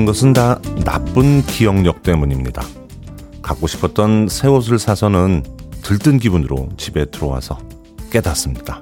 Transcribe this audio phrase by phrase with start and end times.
[0.00, 2.62] 모든 것은 다 나쁜 기억력 때문입니다.
[3.42, 5.44] 갖고 싶었던 새 옷을 사서는
[5.82, 7.58] 들뜬 기분으로 집에 들어와서
[8.10, 8.80] 깨닫습니다.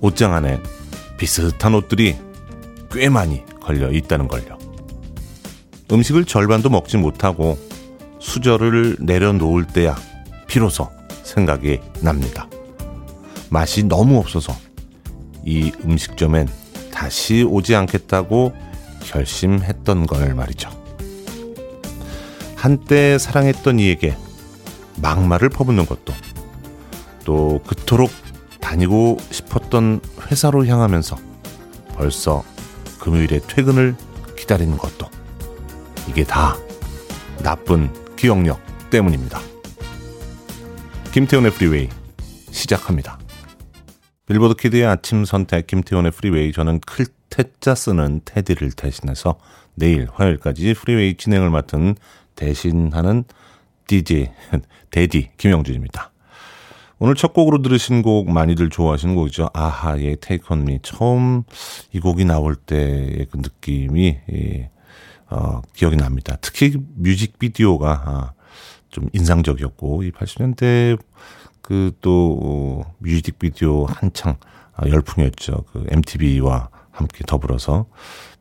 [0.00, 0.60] 옷장 안에
[1.18, 2.16] 비슷한 옷들이
[2.90, 4.58] 꽤 많이 걸려 있다는 걸요.
[5.92, 7.58] 음식을 절반도 먹지 못하고
[8.18, 9.96] 수저를 내려놓을 때야
[10.46, 10.88] 비로소
[11.22, 12.48] 생각이 납니다.
[13.50, 14.54] 맛이 너무 없어서
[15.44, 16.48] 이 음식점엔
[16.92, 18.69] 다시 오지 않겠다고
[19.04, 20.70] 결심했던 걸 말이죠.
[22.56, 24.16] 한때 사랑했던 이에게
[25.00, 26.12] 막말을 퍼붓는 것도
[27.24, 28.10] 또 그토록
[28.60, 31.16] 다니고 싶었던 회사로 향하면서
[31.94, 32.44] 벌써
[33.00, 33.96] 금요일에 퇴근을
[34.36, 35.08] 기다리는 것도
[36.08, 36.56] 이게 다
[37.42, 39.40] 나쁜 기억력 때문입니다.
[41.12, 41.88] 김태훈의 프리웨이
[42.50, 43.18] 시작합니다.
[44.26, 49.38] 빌보드 kid의 아침 선택 김태훈의 프리웨이 저는 클 태자 쓰는 테디를 대신해서
[49.74, 51.94] 내일 화요일까지 프리웨이 진행을 맡은
[52.36, 53.24] 대신하는
[53.86, 54.30] DJ
[54.90, 56.10] 데디 김형준입니다.
[56.98, 59.48] 오늘 첫 곡으로 들으신 곡 많이들 좋아하시는 곡이죠.
[59.54, 60.80] 아하의 Take On Me.
[60.82, 61.44] 처음
[61.92, 64.70] 이 곡이 나올 때의 그 느낌이 예,
[65.30, 66.36] 어, 기억이 납니다.
[66.42, 68.32] 특히 뮤직비디오가 아,
[68.90, 70.98] 좀 인상적이었고 이 80년대
[71.62, 74.36] 그 또 뮤직비디오 한창
[74.74, 75.64] 아, 열풍이었죠.
[75.72, 77.86] 그 MTV와 함께 더불어서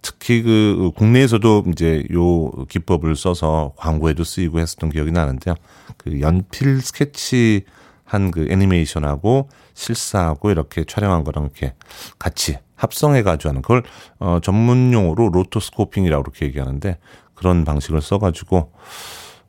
[0.01, 5.55] 특히 그 국내에서도 이제 요 기법을 써서 광고에도 쓰이고 했었던 기억이 나는데요.
[5.97, 7.65] 그 연필 스케치
[8.09, 11.73] 한 그 애니메이션하고 실사하고 이렇게 촬영한 거랑 이렇게
[12.17, 13.83] 같이 합성해 가지고 하는 그걸
[14.19, 16.97] 어 전문 용어로 로토스코핑이라고 그렇게 얘기하는데
[17.35, 18.71] 그런 방식을 써 가지고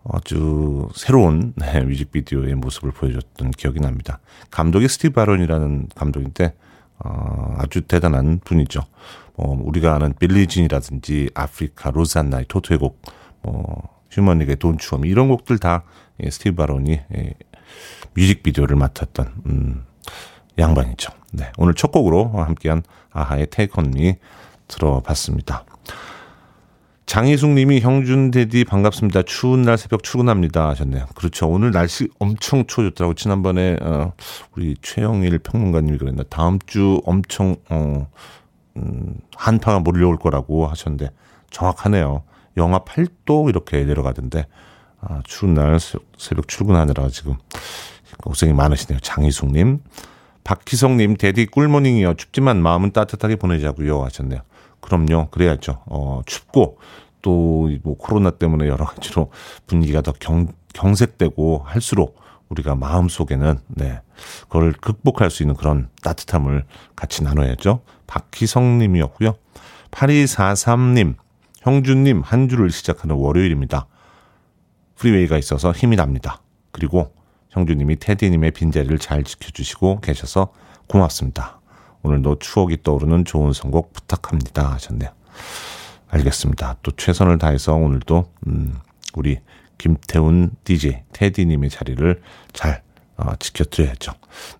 [0.08, 4.20] 아주 새로운 네, 뮤직비디오의 모습을 보여줬던 기억이 납니다.
[4.50, 6.54] 감독이 스티브 바론이라는 감독인데
[7.04, 8.80] 어, 아주 대단한 분이죠.
[9.34, 13.00] 어, 우리가 아는 Billie Jean이라든지 Africa Rosanna의 토토의 곡,
[13.42, 15.84] 뭐 휴먼리그의 Don't You Want Me 이런 곡들 다
[16.22, 17.34] 예, 스티브 바론이 예,
[18.14, 19.84] 뮤직비디오를 맡았던 음,
[20.58, 21.12] 양반이죠.
[21.32, 24.14] 네, 오늘 첫 곡으로 함께한 아하의 On Me
[24.68, 25.64] 들어봤습니다.
[27.06, 29.22] 장희숙 님이 형준 대디 반갑습니다.
[29.22, 31.06] 추운 날 새벽 출근합니다 하셨네요.
[31.16, 31.48] 그렇죠.
[31.48, 33.14] 오늘 날씨 엄청 추워졌더라고.
[33.14, 34.12] 지난번에 어
[34.56, 36.22] 우리 최영일 평론가님이 그랬나.
[36.30, 38.06] 다음 주 엄청 어
[38.76, 41.10] 음, 한파가 몰려올 거라고 하셨는데
[41.50, 42.22] 정확하네요.
[42.56, 44.46] 영하 8도 이렇게 내려가던데
[45.00, 45.78] 아, 추운 날
[46.16, 47.34] 새벽 출근하느라 지금
[48.22, 49.00] 고생이 많으시네요.
[49.00, 49.80] 장희숙 님.
[50.44, 52.14] 박희성 님, 대디 꿀모닝이요.
[52.14, 54.40] 춥지만 마음은 따뜻하게 보내자고요 하셨네요.
[54.80, 55.28] 그럼요.
[55.30, 55.82] 그래야죠.
[55.86, 56.78] 어, 춥고
[57.22, 59.30] 또 뭐 코로나 때문에 여러 가지로
[59.66, 62.18] 분위기가 더 경, 경색되고 할수록
[62.48, 64.00] 우리가 마음 속에는 네.
[64.42, 66.64] 그걸 극복할 수 있는 그런 따뜻함을
[66.96, 67.82] 같이 나눠야죠.
[68.06, 69.36] 박희성 님이었고요.
[69.92, 71.14] 8243 님,
[71.60, 73.86] 형준 님 한 주를 시작하는 월요일입니다.
[74.96, 76.42] 프리웨이가 있어서 힘이 납니다.
[76.72, 77.12] 그리고
[77.50, 80.52] 형주님이 테디님의 빈자리를 잘 지켜주시고 계셔서
[80.88, 81.59] 고맙습니다.
[82.02, 85.10] 오늘도 추억이 떠오르는 좋은 선곡 부탁합니다 하셨네요.
[86.08, 86.76] 알겠습니다.
[86.82, 88.78] 또 최선을 다해서 오늘도 음,
[89.14, 89.38] 우리
[89.78, 92.20] 김태훈 DJ 테디님의 자리를
[92.52, 92.82] 잘
[93.16, 94.12] 어, 지켜드려야죠.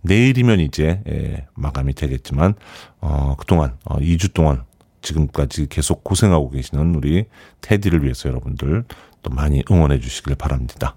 [0.02, 2.54] 내일이면 이제 예, 마감이 되겠지만
[3.00, 4.64] 어, 그동안 어, 2주 동안
[5.02, 7.24] 지금까지 계속 고생하고 계시는 우리
[7.62, 8.84] 테디를 위해서 여러분들
[9.22, 10.96] 또 많이 응원해 주시길 바랍니다.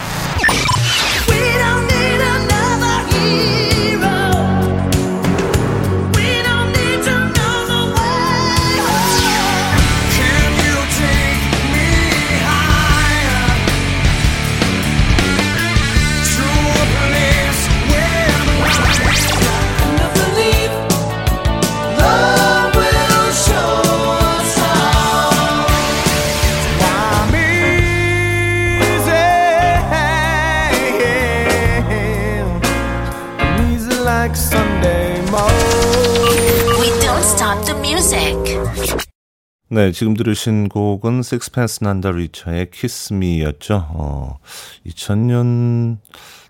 [39.69, 43.87] 네, 지금 들으신 곡은 Sixpence None the Richer의 Kiss Me였죠.
[43.89, 44.39] 어,
[44.85, 45.97] 2000년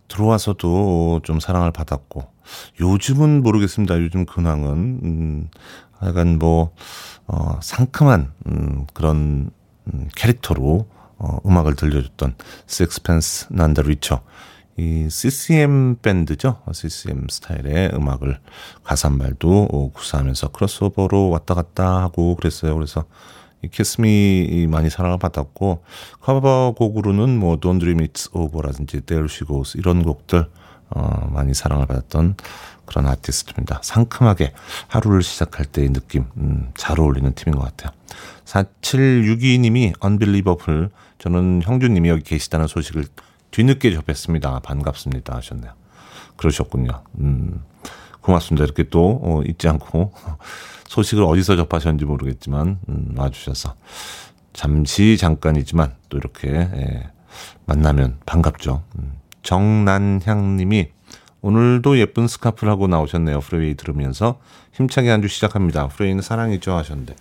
[0.07, 2.23] 들어와서도 좀 사랑을 받았고
[2.79, 3.99] 요즘은 모르겠습니다.
[3.99, 5.49] 요즘 근황은 음,
[6.03, 6.75] 약간 뭐
[7.27, 9.49] 어, 상큼한 음, 그런
[9.91, 10.87] 음, 캐릭터로
[11.17, 12.35] 어, 음악을 들려줬던
[12.67, 14.21] Sixpence the Richer.
[14.77, 16.61] 이 CCM 밴드죠.
[16.73, 18.39] CCM 스타일의 음악을
[18.83, 22.73] 가사말도 구사하면서 크로스오버로 왔다 갔다 하고 그랬어요.
[22.75, 23.05] 그래서
[23.63, 25.83] 이 키스미 많이 사랑을 받았고
[26.21, 30.47] 커버곡으로는 뭐 Don't Dream It's Over라든지 There She Goes 이런 곡들
[30.89, 32.35] 어, 많이 사랑을 받았던
[32.85, 33.79] 그런 아티스트입니다.
[33.83, 34.53] 상큼하게
[34.87, 37.95] 하루를 시작할 때의 느낌 음, 잘 어울리는 팀인 것 같아요.
[38.45, 40.89] 4762님이 Unbelievable
[41.19, 43.05] 저는 형주님이 여기 계시다는 소식을
[43.51, 44.59] 뒤늦게 접했습니다.
[44.59, 45.71] 반갑습니다 하셨네요.
[46.37, 47.03] 그러셨군요.
[47.19, 47.61] 음,
[48.21, 48.63] 고맙습니다.
[48.65, 50.13] 이렇게 또 어, 잊지 않고
[50.87, 53.75] 소식을 어디서 접하셨는지 모르겠지만 음, 와주셔서
[54.53, 57.09] 잠시 잠깐이지만 또 이렇게 예,
[57.65, 58.83] 만나면 반갑죠.
[58.99, 59.13] 음,
[59.43, 60.89] 정난향님이
[61.41, 63.39] 오늘도 예쁜 스카프를 하고 나오셨네요.
[63.39, 64.39] 프레이 들으면서
[64.73, 65.87] 힘차게 한 주 시작합니다.
[65.87, 67.15] 프레이는 사랑이죠 하셨는데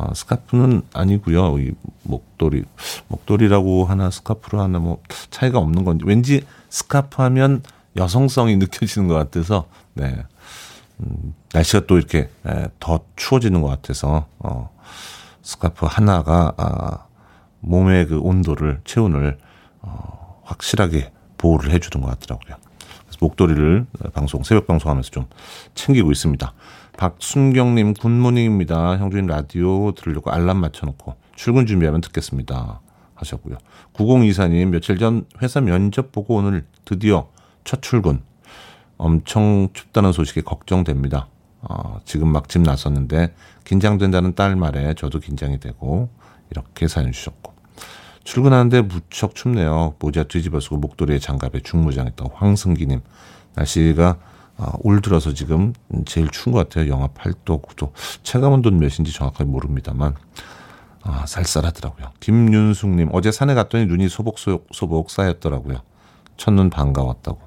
[0.00, 1.58] 아, 스카프는 아니고요.
[1.58, 1.72] 이
[2.04, 2.64] 목도리
[3.08, 7.62] 목도리라고 하나 스카프로 하나 뭐 차이가 없는 건지 왠지 스카프 하면
[7.96, 10.24] 여성성이 느껴지는 것 같아서 네.
[11.00, 14.70] 음, 날씨가 또 이렇게 에, 더 추워지는 것 같아서 어,
[15.42, 17.04] 스카프 하나가 아,
[17.60, 19.38] 몸의 그 온도를 체온을
[19.82, 22.56] 어, 확실하게 보호를 해주는 것 같더라고요.
[23.06, 25.26] 그래서 목도리를 방송 새벽 방송하면서 좀
[25.74, 26.52] 챙기고 있습니다.
[27.00, 28.98] 박순경님 Good morning입니다.
[28.98, 32.82] 형준님 라디오 들으려고 알람 맞춰놓고 출근 준비하면 듣겠습니다.
[33.14, 33.56] 하셨고요.
[33.94, 37.30] 9024님 며칠 전 회사 면접 보고 오늘 드디어
[37.64, 38.20] 첫 출근.
[38.98, 41.28] 엄청 춥다는 소식에 걱정됩니다.
[41.62, 46.10] 어, 지금 막 집 나섰는데 긴장된다는 딸 말에 저도 긴장이 되고
[46.50, 47.54] 이렇게 사연 주셨고
[48.24, 49.94] 출근하는데 무척 춥네요.
[50.00, 53.00] 모자 뒤집어 쓰고 목도리에 장갑에 중무장했던 황승기님
[53.54, 54.18] 날씨가
[54.60, 55.72] 어, 올 들어서 지금
[56.04, 56.90] 제일 추운 것 같아요.
[56.90, 57.92] 영하 8도, 9도.
[58.22, 60.14] 체감온도는 몇인지 정확하게 모릅니다만
[61.02, 62.10] 아, 쌀쌀하더라고요.
[62.20, 65.78] 김윤숙님 어제 산에 갔더니 눈이 소복소복 소복 쌓였더라고요.
[66.36, 67.40] 첫눈 반가웠다고.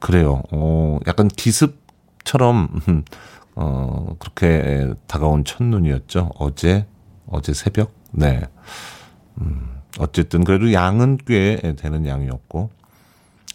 [0.00, 0.42] 그래요.
[0.52, 2.80] 어, 약간 기습처럼
[3.54, 6.30] 어, 그렇게 다가온 첫눈이었죠.
[6.38, 6.86] 어제
[7.26, 7.92] 어제 새벽.
[8.10, 8.40] 네.
[9.40, 12.70] 음, 어쨌든 그래도 양은 꽤 되는 양이었고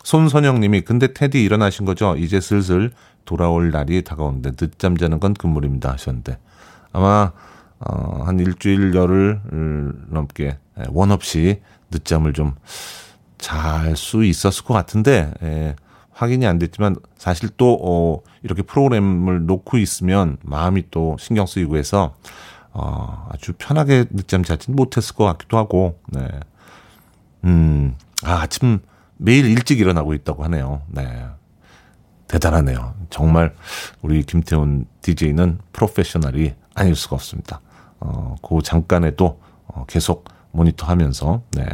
[0.07, 2.15] 손선영님이 근데 테디 일어나신 거죠?
[2.15, 2.91] 이제 슬슬
[3.25, 6.37] 돌아올 날이 다가오는데 늦잠 자는 건 금물입니다 하셨는데
[6.93, 7.33] 아마
[7.79, 9.41] 어, 한 일주일 열흘
[10.09, 10.57] 넘게
[10.89, 11.61] 원 없이
[11.91, 12.53] 늦잠을 좀
[13.37, 15.75] 잘 수 있었을 것 같은데 예,
[16.11, 22.15] 확인이 안 됐지만 사실 또 어, 이렇게 프로그램을 놓고 있으면 마음이 또 신경 쓰이고 해서
[22.71, 26.27] 어, 아주 편하게 늦잠 자진 못했을 것 같기도 하고 네.
[27.43, 28.79] 음, 아, 아침
[29.17, 30.81] 매일 일찍 일어나고 있다고 하네요.
[30.87, 31.25] 네.
[32.27, 32.93] 대단하네요.
[33.09, 33.55] 정말
[34.01, 37.61] 우리 김태훈 DJ는 프로페셔널이 아닐 수가 없습니다.
[37.99, 41.65] 어, 그 잠깐에도 어, 계속 모니터 하면서, 네.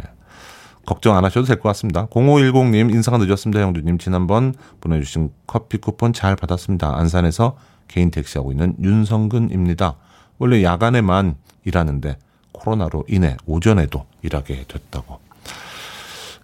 [0.86, 2.06] 걱정 안 하셔도 될 것 같습니다.
[2.08, 3.98] 0510님, 인사가 늦었습니다, 형주님.
[3.98, 6.96] 지난번 보내주신 커피 쿠폰 잘 받았습니다.
[6.96, 7.56] 안산에서
[7.88, 9.96] 개인 택시하고 있는 윤성근입니다.
[10.38, 12.18] 원래 야간에만 일하는데
[12.52, 15.23] 코로나로 인해 오전에도 일하게 됐다고.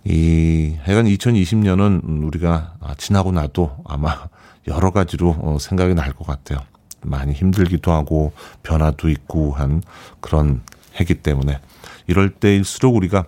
[0.04, 4.28] 이, 하여간 2020년은 우리가 지나고 나도 아마
[4.66, 6.58] 여러 가지로 어, 생각이 날 것 같아요.
[7.02, 9.82] 많이 힘들기도 하고 변화도 있고 한
[10.20, 10.62] 그런
[11.00, 11.58] 해기 때문에
[12.06, 13.24] 이럴 때일수록 우리가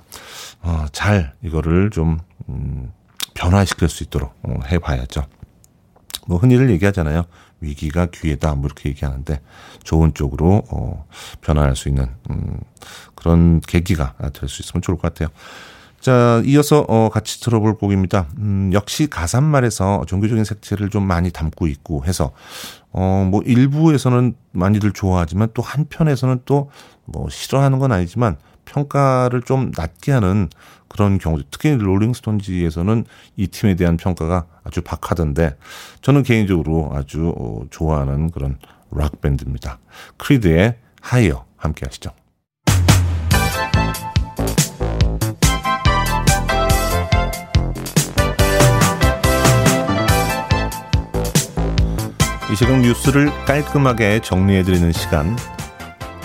[0.62, 2.92] 어, 잘 이거를 좀 음,
[3.34, 5.24] 변화시킬 수 있도록 어, 해봐야죠.
[6.26, 7.24] 뭐 흔히들 얘기하잖아요.
[7.60, 9.40] 위기가 기회다 뭐 이렇게 얘기하는데
[9.84, 11.06] 좋은 쪽으로 어,
[11.40, 12.58] 변화할 수 있는 음,
[13.14, 15.28] 그런 계기가 될 수 있으면 좋을 것 같아요.
[16.02, 18.26] 자, 이어서 어, 같이 들어볼 곡입니다.
[18.38, 22.32] 음, 역시 가사말에서 종교적인 색채를 좀 많이 담고 있고 해서
[22.90, 26.68] 어, 뭐 일부에서는 많이들 좋아하지만 또 한편에서는 또
[27.04, 30.48] 뭐 싫어하는 건 아니지만 평가를 좀 낮게 하는
[30.88, 33.04] 그런 경우도 특히 롤링스톤지에서는
[33.36, 35.56] 이 팀에 대한 평가가 아주 박하던데
[36.00, 38.58] 저는 개인적으로 아주 어, 좋아하는 그런
[38.90, 39.78] 락 밴드입니다.
[40.18, 42.10] 크리드의 하이어 함께 하시죠.
[52.52, 55.36] 이 시각 뉴스를 깔끔하게 정리해드리는 시간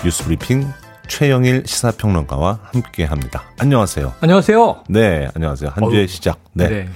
[0.04, 0.66] 뉴스 브리핑
[1.06, 3.42] 최영일 시사평론가와 함께합니다.
[3.58, 4.12] 안녕하세요.
[4.20, 4.84] 안녕하세요.
[4.90, 5.70] 네, 안녕하세요.
[5.72, 6.38] 한 주의 시작.
[6.52, 6.68] 네.
[6.68, 6.88] 네.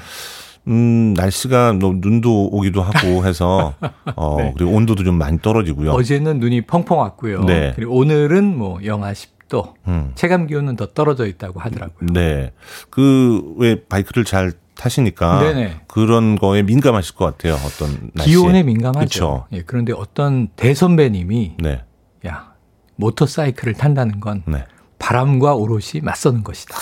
[0.68, 3.74] 음, 날씨가 뭐 눈도 오기도 하고 해서
[4.16, 4.52] 어 네.
[4.56, 5.92] 그리고 온도도 좀 많이 떨어지고요.
[5.92, 7.44] 어제는 눈이 펑펑 왔고요.
[7.44, 7.72] 네.
[7.74, 9.72] 그리고 오늘은 뭐 영하 10도.
[9.88, 10.12] 음.
[10.14, 12.08] 체감 기온은 더 떨어져 있다고 하더라고요.
[12.12, 12.52] 네.
[12.90, 15.80] 그 왜 바이크를 잘 타시니까 네네.
[15.86, 17.54] 그런 거에 민감하실 것 같아요.
[17.54, 19.46] 어떤 날씨 기온에 민감하죠.
[19.52, 21.84] 예, 그런데 어떤 대선배님이 네.
[22.26, 22.52] 야
[22.96, 24.64] 모터사이클을 탄다는 건 네.
[24.98, 26.76] 바람과 오롯이 맞서는 것이다.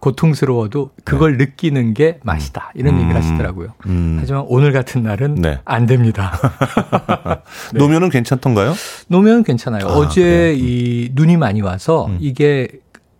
[0.00, 1.44] 고통스러워도 그걸 네.
[1.46, 2.72] 느끼는 게 맛이다.
[2.74, 3.00] 이런 음.
[3.02, 3.68] 얘기를 하시더라고요.
[3.86, 4.18] 음.
[4.20, 5.60] 하지만 오늘 같은 날은 네.
[5.64, 6.32] 안 됩니다.
[7.72, 7.78] 네.
[7.78, 8.74] 노면은 괜찮던가요?
[9.08, 9.86] 노면은 괜찮아요.
[9.86, 10.52] 아, 어제 그래요?
[10.56, 12.18] 이 눈이 많이 와서 음.
[12.20, 12.68] 이게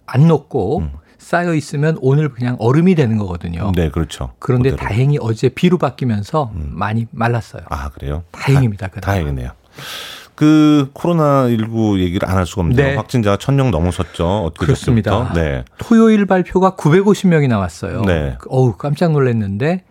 [0.06, 0.92] 안 녹고 음.
[1.26, 3.72] 쌓여 있으면 오늘 그냥 얼음이 되는 거거든요.
[3.74, 4.30] 네, 그렇죠.
[4.38, 4.88] 그런데 그대로.
[4.88, 6.68] 다행히 어제 비로 바뀌면서 음.
[6.72, 7.62] 많이 말랐어요.
[7.68, 8.22] 아, 그래요?
[8.30, 8.86] 다행입니다.
[8.86, 9.50] 다, 다행이네요.
[10.36, 12.94] 그 코로나19 얘기를 안 할 수가 없는데 네.
[12.94, 14.44] 확진자가 1000명 넘어섰죠.
[14.44, 15.32] 어떻게 그렇습니다.
[15.34, 15.64] 네.
[15.78, 18.02] 토요일 발표가 950명이 나왔어요.
[18.02, 18.38] 네.
[18.48, 19.82] 어우, 깜짝 놀랐는데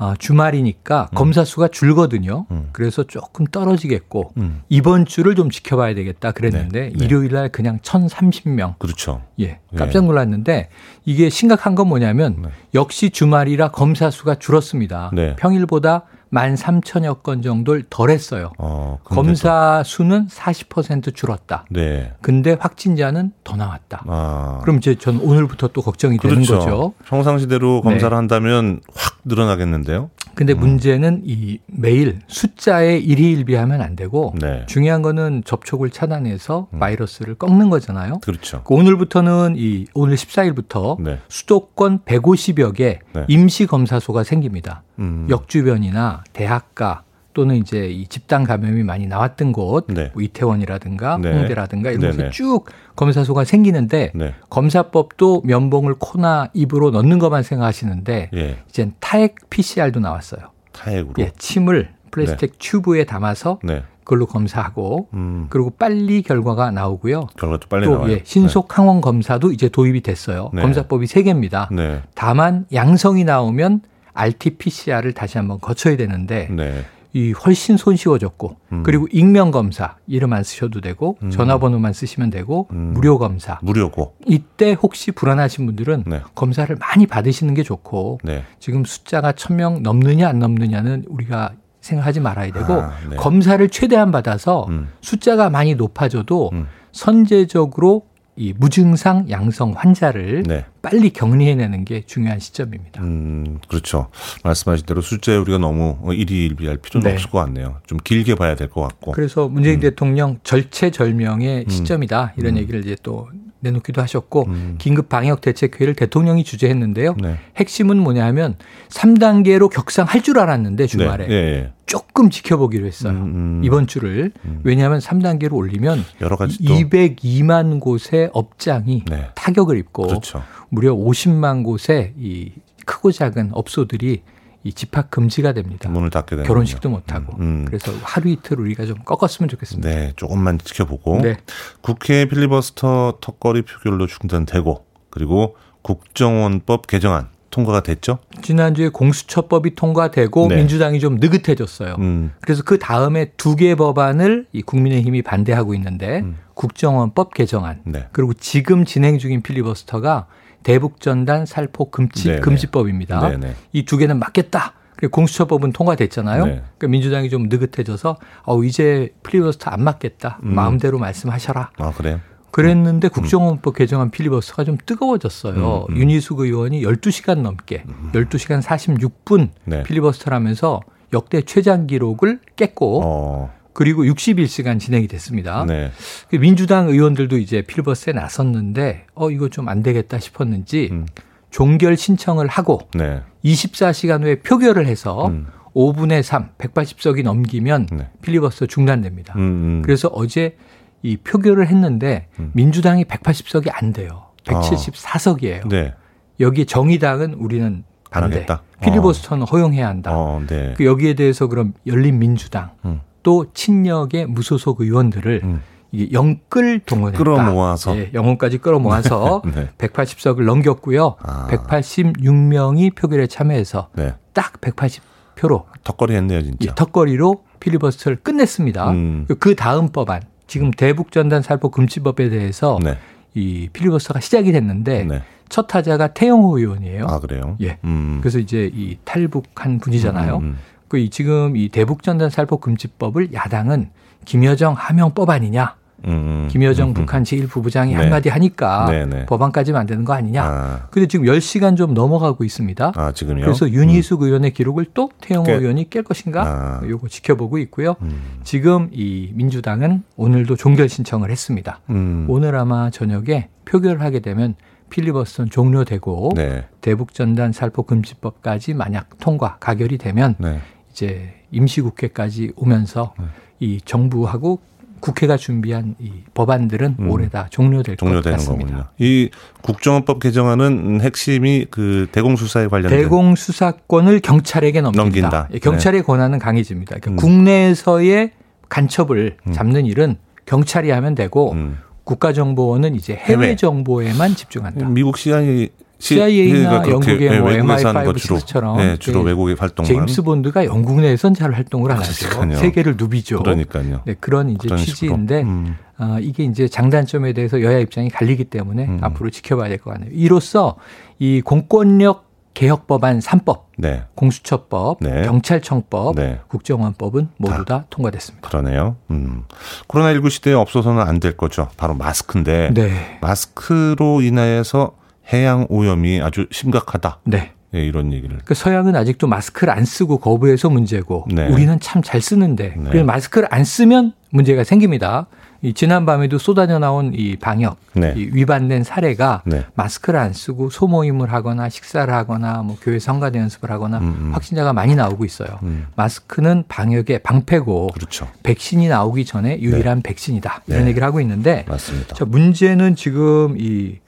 [0.00, 1.14] 아, 주말이니까 음.
[1.14, 2.46] 검사 수가 줄거든요.
[2.50, 2.70] 음.
[2.72, 4.62] 그래서 조금 떨어지겠고 음.
[4.70, 6.92] 이번 주를 좀 지켜봐야 되겠다 그랬는데 네.
[6.96, 7.04] 네.
[7.04, 8.78] 일요일 날 그냥 1,030명.
[8.78, 9.20] 그렇죠.
[9.40, 9.58] 예.
[9.76, 10.70] 깜짝 놀랐는데
[11.04, 12.48] 이게 심각한 건 뭐냐면 네.
[12.72, 15.10] 역시 주말이라 검사 수가 줄었습니다.
[15.12, 15.36] 네.
[15.36, 18.52] 평일보다 1만 3천여 건 정도를 덜 했어요.
[18.58, 21.64] 어, 검사 수는 40% 줄었다.
[21.70, 22.12] 네.
[22.20, 24.04] 근데 확진자는 더 나왔다.
[24.06, 24.60] 아.
[24.62, 26.34] 그럼 이제 전 오늘부터 또 걱정이 그렇죠.
[26.34, 26.94] 되는 거죠.
[27.06, 28.14] 평상시대로 검사를 네.
[28.14, 30.10] 한다면 확 늘어나겠는데요.
[30.34, 30.60] 근데 음.
[30.60, 34.64] 문제는 이 매일 숫자에 일희일비하면 안 되고 네.
[34.66, 36.78] 중요한 거는 접촉을 차단해서 음.
[36.78, 38.20] 바이러스를 꺾는 거잖아요.
[38.20, 38.62] 그렇죠.
[38.64, 41.18] 그 오늘부터는 이 오늘 14일부터 네.
[41.28, 43.24] 수도권 150여 개 네.
[43.28, 44.82] 임시 검사소가 생깁니다.
[44.98, 45.26] 음.
[45.28, 50.10] 역주변이나 대학가 또는 이제 이 집단 감염이 많이 나왔던 곳, 네.
[50.14, 51.32] 뭐 이태원이라든가 네.
[51.32, 52.64] 홍대라든가 이런 곳에 쭉
[52.96, 54.34] 검사소가 생기는데 네.
[54.50, 58.58] 검사법도 면봉을 코나 입으로 넣는 것만 생각하시는데 예.
[58.68, 60.40] 이젠 타액 PCR도 나왔어요.
[60.72, 61.14] 타액으로.
[61.20, 62.58] 예, 침을 플라스틱 네.
[62.58, 63.84] 튜브에 담아서 네.
[64.02, 65.46] 그걸로 검사하고 음.
[65.50, 67.28] 그리고 빨리 결과가 나오고요.
[67.38, 68.12] 결과도 빨리 또, 나와요.
[68.12, 68.74] 예, 신속 네.
[68.74, 70.50] 항원 검사도 이제 도입이 됐어요.
[70.50, 71.68] 검사법이 세 개입니다.
[72.14, 73.82] 다만 양성이 나오면
[74.12, 76.84] RT-PCR을 다시 한번 거쳐야 되는데 네.
[77.12, 78.82] 이 훨씬 손쉬워졌고 음.
[78.84, 81.30] 그리고 익명 검사 이름 안 쓰셔도 되고 음.
[81.30, 82.92] 전화번호만 쓰시면 되고 음.
[82.94, 86.20] 무료 검사 무료고 이때 혹시 불안하신 분들은 네.
[86.34, 88.44] 검사를 많이 받으시는 게 좋고 네.
[88.60, 93.16] 지금 숫자가 천 명 넘느냐 안 넘느냐는 우리가 생각하지 말아야 되고 아, 네.
[93.16, 94.88] 검사를 최대한 받아서 음.
[95.00, 96.68] 숫자가 많이 높아져도 음.
[96.92, 98.02] 선제적으로
[98.36, 100.64] 이 무증상 양성 환자를 네.
[100.82, 103.02] 빨리 격리해내는 게 중요한 시점입니다.
[103.02, 104.08] 음, 그렇죠.
[104.44, 107.14] 말씀하신 대로 숫자에 우리가 너무 일희일비할 필요는 네.
[107.14, 107.78] 없을 것 같네요.
[107.86, 109.12] 좀 길게 봐야 될 것 같고.
[109.12, 109.80] 그래서 문재인 음.
[109.80, 111.68] 대통령 절체절명의 음.
[111.68, 112.58] 시점이다 이런 음.
[112.58, 113.28] 얘기를 이제 또
[113.60, 114.74] 내놓기도 하셨고 음.
[114.78, 117.16] 긴급 방역 대책회의를 대통령이 주재했는데요.
[117.20, 117.36] 네.
[117.56, 118.56] 핵심은 뭐냐면
[118.88, 121.42] 3단계로 격상할 줄 알았는데 주말에 네.
[121.42, 121.72] 네.
[121.86, 123.12] 조금 지켜보기로 했어요.
[123.12, 123.60] 음, 음.
[123.64, 124.60] 이번 주를 음.
[124.62, 129.28] 왜냐하면 3단계로 올리면 여러 가지 202만 곳의 업장이 네.
[129.34, 130.42] 타격을 입고 그렇죠.
[130.68, 132.52] 무려 50만 곳의 이
[132.86, 134.22] 크고 작은 업소들이
[134.62, 135.88] 이 집합 금지가 됩니다.
[135.88, 137.34] 문을 닫게 되는 결혼식도 못 하고.
[137.38, 137.64] 음, 음.
[137.64, 139.88] 그래서 하루 이틀 우리가 좀 꺾었으면 좋겠습니다.
[139.88, 141.20] 네, 조금만 지켜보고.
[141.22, 141.36] 네.
[141.80, 148.18] 국회 필리버스터 턱걸이 표결로 중단되고 그리고 국정원법 개정안 통과가 됐죠?
[148.42, 150.56] 지난주에 공수처법이 통과되고 네.
[150.56, 151.96] 민주당이 좀 느긋해졌어요.
[151.98, 152.32] 음.
[152.42, 156.36] 그래서 그 다음에 두 개 법안을 이 국민의힘이 반대하고 있는데 음.
[156.54, 158.06] 국정원법 개정안 네.
[158.12, 160.26] 그리고 지금 진행 중인 필리버스터가
[160.62, 162.40] 대북전단 살포 금지 네네.
[162.40, 163.30] 금지법입니다.
[163.72, 164.74] 이 두 개는 맞겠다.
[164.96, 166.44] 그리고 공수처법은 통과됐잖아요.
[166.44, 166.50] 네.
[166.76, 170.38] 그러니까 민주당이 좀 느긋해져서 어 이제 필리버스터 안 맞겠다.
[170.42, 170.54] 음.
[170.54, 171.70] 마음대로 말씀하셔라.
[171.78, 172.20] 아 그래요?
[172.50, 173.10] 그랬는데 음.
[173.10, 175.86] 국정원법 개정안 필리버스터가 좀 뜨거워졌어요.
[175.88, 175.96] 음, 음.
[175.96, 178.10] 윤희숙 의원이 12시간 넘게 음.
[178.12, 179.82] 12시간 46분 네.
[179.84, 180.80] 필리버스터를 하면서
[181.14, 183.54] 역대 최장 기록을 깼고 어.
[183.80, 185.64] 그리고 61시간 진행이 됐습니다.
[185.66, 185.90] 네.
[186.28, 191.06] 그 민주당 의원들도 이제 필버스에 나섰는데 어 이거 좀 안 되겠다 싶었는지 음.
[191.48, 193.22] 종결 신청을 하고 네.
[193.42, 195.46] 24시간 후에 표결을 해서 음.
[195.74, 198.10] 5분의 3, 180석이 넘기면 네.
[198.20, 199.32] 필리버스터 중단됩니다.
[199.36, 199.82] 음, 음.
[199.82, 200.58] 그래서 어제
[201.02, 202.50] 이 표결을 했는데 음.
[202.52, 204.26] 민주당이 180석이 안 돼요.
[204.44, 205.64] 174석이에요.
[205.64, 205.68] 어.
[205.70, 205.94] 네.
[206.40, 208.44] 여기 정의당은 우리는 반대.
[208.82, 209.46] 필리버스터는 어.
[209.46, 210.10] 허용해야 한다.
[210.14, 210.74] 어, 네.
[210.76, 213.00] 그 여기에 대해서 그럼 열린 민주당 음.
[213.22, 215.62] 또 친역의 무소속 의원들을 음.
[215.92, 217.18] 이게 영끌 동원했다.
[217.18, 219.68] 끌어모아서 예, 영혼까지 끌어모아서 네.
[219.78, 221.16] 180석을 넘겼고요.
[221.20, 221.48] 아.
[221.50, 224.14] 186명이 표결에 참여해서 네.
[224.32, 226.56] 딱 180표로 턱걸이 했네요, 진짜.
[226.62, 228.90] 예, 턱걸이로 필리버스터를 끝냈습니다.
[228.90, 229.26] 음.
[229.40, 232.96] 그 다음 법안 지금 대북 전단 살포 금지법에 대해서 네.
[233.34, 235.22] 이 필리버스터가 시작이 됐는데 네.
[235.48, 237.06] 첫 타자가 태영호 의원이에요.
[237.08, 237.56] 아 그래요?
[237.60, 237.78] 예.
[237.84, 238.18] 음.
[238.20, 240.36] 그래서 이제 이 탈북한 분이잖아요.
[240.38, 240.56] 음.
[240.90, 241.06] 음.
[241.06, 243.90] 그 지금 이 대북전단 살포 금지법을 야당은
[244.24, 245.76] 김여정 하명법 아니냐.
[246.06, 246.48] 음, 음.
[246.50, 246.94] 김여정 음, 음.
[246.94, 247.94] 북한 제1부부장이 네.
[247.94, 249.26] 한마디 하니까 네, 네.
[249.26, 250.42] 법안까지 만드는 거 아니냐.
[250.42, 250.88] 아.
[250.90, 252.92] 근데 지금 10시간 좀 넘어가고 있습니다.
[252.96, 253.42] 아, 지금요?
[253.42, 254.26] 그래서 윤희숙 음.
[254.26, 255.52] 의원의 기록을 또 태영호 깨.
[255.52, 256.42] 의원이 깰 것인가?
[256.42, 256.88] 아.
[256.88, 257.96] 요거 지켜보고 있고요.
[258.00, 258.18] 음.
[258.44, 261.80] 지금 이 민주당은 오늘도 종결 신청을 했습니다.
[262.28, 264.54] 오늘 아마 저녁에 표결을 하게 되면
[264.88, 266.64] 필리버스터는 종료되고 네.
[266.80, 270.60] 대북전단 살포 금지법까지 만약 통과 가결이 되면 네.
[271.00, 273.24] 이제 임시국회까지 오면서 네.
[273.60, 274.60] 이 정부하고
[275.00, 277.10] 국회가 준비한 이 법안들은 음.
[277.10, 278.66] 올해 다 종료될 것 같습니다.
[278.66, 278.84] 거군요.
[278.98, 279.30] 이
[279.62, 285.02] 국정원법 개정안은 핵심이 그 대공수사에 관련된 대공수사권을 경찰에게 넘긴다.
[285.02, 285.48] 넘긴다.
[285.54, 286.06] 예, 경찰의 네.
[286.06, 286.96] 권한은 강해집니다.
[287.00, 287.16] 그러니까 음.
[287.16, 288.32] 국내에서의
[288.68, 289.52] 간첩을 음.
[289.52, 291.78] 잡는 일은 경찰이 하면 되고 음.
[292.04, 294.86] 국가정보원은 이제 해외 정보에만 집중한다.
[294.88, 301.34] 미국 CIA CIA나 영국의 뭐 MI5, 6처럼 네, 주로 외국의 활동만 제임스 본드가 영국 내에선
[301.34, 302.56] 잘 활동을 안 하죠.
[302.56, 303.42] 세계를 누비죠.
[303.42, 304.02] 그러니까요.
[304.06, 305.76] 네, 그런 이제 취지인데 음.
[305.98, 308.98] 어, 이게 이제 장단점에 대해서 여야 입장이 갈리기 때문에 음.
[309.02, 310.10] 앞으로 지켜봐야 될 것 같네요.
[310.12, 310.76] 이로써
[311.18, 314.02] 이 공권력 개혁 법안 3법, 네.
[314.16, 315.22] 공수처법, 네.
[315.22, 316.40] 경찰청법, 네.
[316.48, 318.48] 국정원법은 모두 다, 다, 통과됐습니다.
[318.48, 318.96] 그러네요.
[319.10, 319.44] 음.
[319.88, 321.68] 코로나19 시대에 없어서는 안 될 거죠.
[321.76, 323.18] 바로 마스크인데 네.
[323.20, 324.92] 마스크로 인하여서
[325.32, 327.20] 해양 오염이 아주 심각하다.
[327.24, 327.52] 네.
[327.72, 328.38] 네, 이런 얘기를.
[328.44, 331.46] 그 서양은 아직도 마스크를 안 쓰고 거부해서 문제고 네.
[331.48, 333.02] 우리는 참 잘 쓰는데 네.
[333.04, 335.26] 마스크를 안 쓰면 문제가 생깁니다.
[335.62, 338.14] 이 지난밤에도 쏟아져 나온 이 방역 네.
[338.16, 339.66] 이 위반된 사례가 네.
[339.74, 344.34] 마스크를 안 쓰고 소모임을 하거나 식사를 하거나 뭐 교회 성가대 연습을 하거나 음, 음.
[344.34, 345.58] 확진자가 많이 나오고 있어요.
[345.62, 345.86] 음.
[345.96, 348.26] 마스크는 방역의 방패고 그렇죠.
[348.42, 350.08] 백신이 나오기 전에 유일한 네.
[350.08, 350.88] 백신이다 이런 네.
[350.88, 352.14] 얘기를 하고 있는데 맞습니다.
[352.16, 353.98] 자, 문제는 지금 이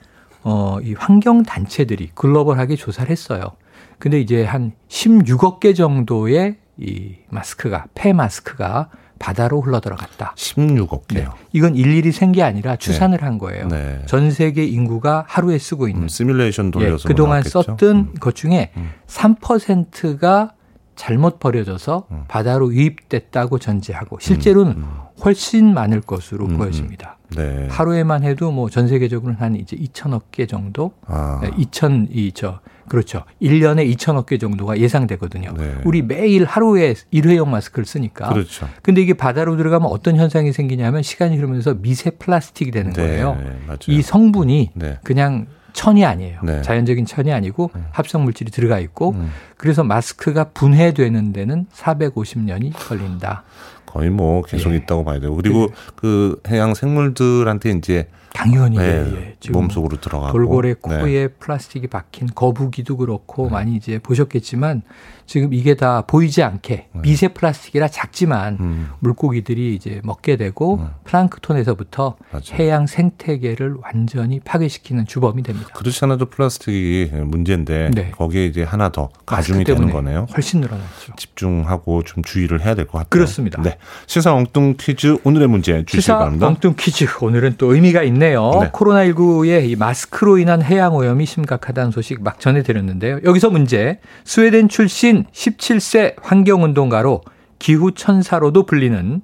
[0.43, 3.43] 어, 이 환경 단체들이 글로벌하게 조사를 했어요.
[3.99, 10.33] 근데 이제 한 16억 개 정도의 이 마스크가 폐 마스크가 바다로 흘러 들어갔다.
[10.35, 11.29] 16억 개요.
[11.29, 11.45] 네.
[11.53, 13.23] 이건 일일이 센게 아니라 추산을 네.
[13.23, 13.67] 한 거예요.
[13.69, 14.01] 네.
[14.05, 17.61] 전 세계 인구가 하루에 쓰고 있는 음, 시뮬레이션 돌려서 예, 그동안 나왔겠죠?
[17.61, 18.13] 썼던 음.
[18.19, 18.89] 것 중에 음.
[19.07, 20.53] 3%가
[20.95, 22.23] 잘못 버려져서 음.
[22.27, 24.97] 바다로 유입됐다고 전제하고 실제로는 음, 음.
[25.23, 27.17] 훨씬 많을 것으로 보여집니다.
[27.35, 27.67] 네.
[27.69, 31.41] 하루에만 해도 뭐 전 세계적으로는 한 이제 2천억 개 정도, 아.
[31.57, 33.23] 2천 이저 그렇죠.
[33.41, 35.53] 1년에 2천억 개 정도가 예상되거든요.
[35.57, 35.75] 네.
[35.85, 38.29] 우리 매일 하루에 일회용 마스크를 쓰니까.
[38.29, 38.67] 그렇죠.
[38.81, 43.01] 근데 이게 바다로 들어가면 어떤 현상이 생기냐면 시간이 흐르면서 미세 플라스틱이 되는 네.
[43.01, 43.33] 거예요.
[43.67, 43.77] 맞아요.
[43.87, 44.99] 이 성분이 네.
[45.03, 46.39] 그냥 천이 아니에요.
[46.43, 46.61] 네.
[46.61, 47.85] 자연적인 천이 아니고 음.
[47.91, 49.31] 합성 물질이 들어가 있고 음.
[49.57, 53.43] 그래서 마스크가 분해되는 데는 450년이 걸린다.
[53.93, 54.77] 거의 뭐 계속 예.
[54.77, 59.51] 있다고 봐야 되고 그리고 그, 그 해양 생물들한테 이제 당연히 네, 예, 예.
[59.51, 61.27] 몸속으로 들어가고 돌고래 코에 네.
[61.27, 63.51] 플라스틱이 박힌 거북이도 그렇고 네.
[63.51, 64.81] 많이 이제 보셨겠지만
[65.25, 67.01] 지금 이게 다 보이지 않게 네.
[67.01, 68.89] 미세 플라스틱이라 작지만 음.
[68.99, 70.87] 물고기들이 이제 먹게 되고 음.
[71.05, 72.55] 플랑크톤에서부터 맞아.
[72.55, 75.69] 해양 생태계를 완전히 파괴시키는 주범이 됩니다.
[75.73, 78.11] 그렇지 않아도 플라스틱이 문제인데 네.
[78.11, 80.27] 거기에 이제 하나 더 가중이 되는 거네요.
[80.33, 81.13] 훨씬 늘어났죠.
[81.17, 83.07] 집중하고 좀 주의를 해야 될 것 같아요.
[83.09, 83.61] 그렇습니다.
[83.61, 83.77] 네.
[84.07, 86.47] 시사 엉뚱 퀴즈 오늘의 문제 주시기 바랍니다.
[86.47, 88.51] 엉뚱 퀴즈 오늘은 또 의미가 있네요.
[88.61, 88.69] 네.
[88.71, 93.19] 코로나19의 이 마스크로 인한 해양 오염이 심각하다는 소식 막 전해드렸는데요.
[93.23, 93.99] 여기서 문제.
[94.25, 97.21] 스웨덴 출신 어린 17세 환경운동가로
[97.59, 99.21] 기후천사로도 불리는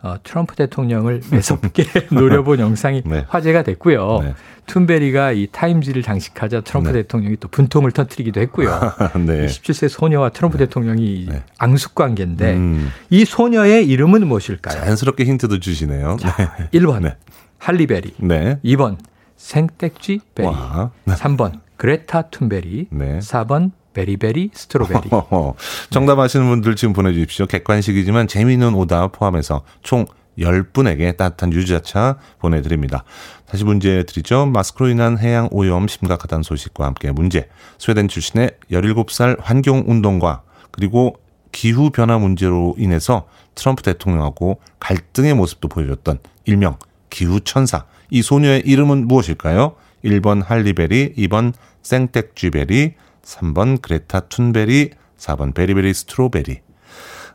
[0.00, 3.24] 어, 트럼프 대통령을 매섭게 노려본 영상이 네.
[3.28, 4.20] 화제가 됐고요.
[4.22, 4.34] 네.
[4.66, 7.02] 툰베리가 이 타임지를 장식하자 트럼프 네.
[7.02, 8.70] 대통령이 또 분통을 터뜨리기도 했고요.
[9.26, 9.46] 네.
[9.46, 10.64] 17세 소녀와 트럼프 네.
[10.66, 11.42] 대통령이 네.
[11.58, 12.90] 앙숙 관계인데 음.
[13.10, 14.80] 이 소녀의 이름은 무엇일까요?
[14.80, 16.16] 자연스럽게 힌트도 주시네요.
[16.20, 17.14] 자, 1번
[17.58, 18.96] 할리베리, 2번
[19.36, 20.92] 생택쥐 베리, 와.
[21.06, 25.10] 3번 그레타 툰베리, 4번 very very strawberry.
[25.90, 27.46] 정답 아시는 분들 지금 보내주십시오.
[27.46, 30.06] 객관식이지만 재미있는 오답 포함해서 총
[30.38, 33.02] 10분에게 따뜻한 유자차 보내드립니다.
[33.46, 34.46] 다시 문제 드리죠.
[34.46, 37.48] 마스크로 인한 해양 오염 심각하다는 소식과 함께 문제.
[37.78, 41.16] 스웨덴 출신의 17살 환경운동가 그리고
[41.50, 46.76] 기후변화 문제로 인해서 트럼프 대통령하고 갈등의 모습도 보여줬던 일명
[47.10, 47.86] 기후천사.
[48.10, 49.74] 이 소녀의 이름은 무엇일까요?
[50.04, 52.94] 1번 할리베리, 2번 생텍쥐베리,
[53.28, 56.60] 3번 그레타 툰베리, 4번 베리베리 스트로베리.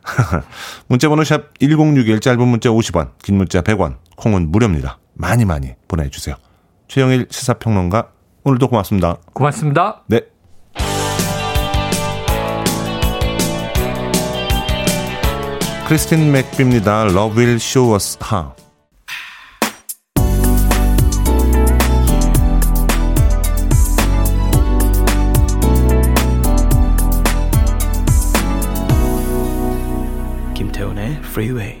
[0.88, 4.98] 문자번호 샵 1061, 짧은 문자 50원, 긴 문자 100원, 콩은 무료입니다.
[5.14, 6.34] 많이 많이 보내주세요.
[6.88, 8.10] 최영일 시사평론가,
[8.42, 9.18] 오늘도 고맙습니다.
[9.32, 10.02] 고맙습니다.
[10.08, 10.22] 네.
[15.86, 17.04] 크리스틴 맥비입니다.
[17.04, 18.63] Love will show us how.
[31.34, 31.80] Freeway.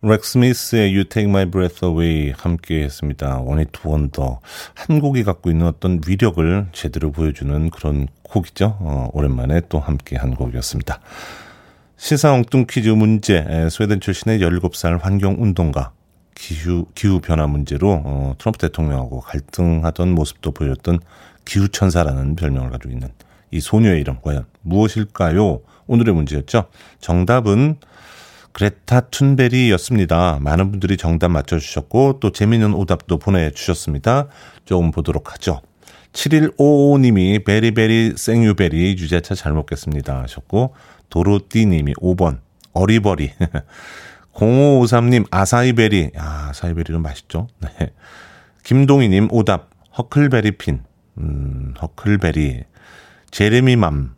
[0.00, 3.40] 렉스 스미스의 You Take My Breath Away 함께 했습니다.
[3.40, 4.38] One hit wonder.
[4.74, 8.76] 한 곡이 갖고 있는 어떤 위력을 제대로 보여주는 그런 곡이죠.
[8.78, 11.00] 어, 오랜만에 또 함께 한 곡이었습니다.
[11.96, 13.44] 시사 엉뚱 퀴즈 문제.
[13.72, 15.90] 스웨덴 출신의 17살 환경운동가.
[16.36, 21.00] 기후 기후 변화 문제로 어, 트럼프 대통령하고 갈등하던 모습도 보였던
[21.44, 23.08] 기후 천사라는 별명을 가지고 있는
[23.50, 25.60] 이 소녀의 이름 과연 무엇일까요?
[25.88, 26.66] 오늘의 문제였죠.
[27.00, 27.78] 정답은
[28.58, 30.40] 그레타 툰베리였습니다.
[30.40, 34.26] 많은 분들이 정답 맞춰주셨고 또 재미있는 오답도 보내주셨습니다.
[34.64, 35.62] 조금 보도록 하죠.
[36.12, 40.74] 7155님이 베리베리 생유베리 유자차 잘 먹겠습니다 하셨고
[41.08, 42.40] 도로띠님이 5번
[42.72, 43.30] 어리버리
[44.34, 47.46] 0553님 아사이베리 아, 아사이베리는 맛있죠.
[47.62, 47.92] 네.
[48.64, 50.82] 김동희님 오답 허클베리핀
[51.18, 52.64] 음, 허클베리
[53.30, 54.16] 제레미맘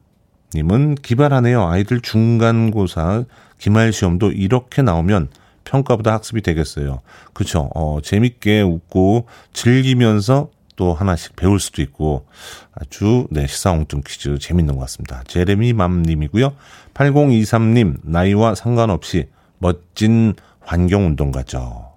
[0.54, 1.68] 님은 기발하네요.
[1.68, 3.24] 아이들 중간고사
[3.60, 5.28] 기말 시험도 이렇게 나오면
[5.64, 7.00] 평가보다 학습이 되겠어요.
[7.34, 7.70] 그렇죠.
[7.74, 12.26] 어, 재밌게 웃고 즐기면서 또 하나씩 배울 수도 있고
[12.72, 15.22] 아주 네, 시사홍뚱 퀴즈 재밌는 것 같습니다.
[15.26, 16.54] 제레미 맘님이고요.
[16.94, 21.90] 8023님 나이와 상관없이 멋진 환경운동가죠.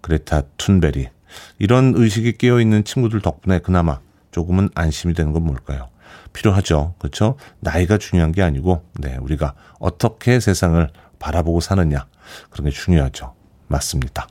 [0.00, 1.08] 그레타 툰베리
[1.60, 4.00] 이런 의식이 깨어있는 친구들 덕분에 그나마
[4.32, 5.88] 조금은 안심이 되는 건 뭘까요?
[6.32, 6.94] 필요하죠.
[6.98, 7.36] 그렇죠?
[7.60, 10.88] 나이가 중요한 게 아니고 네, 우리가 어떻게 세상을
[11.18, 12.06] 바라보고 사느냐
[12.50, 13.34] 그런 게 중요하죠.
[13.68, 14.28] 맞습니다.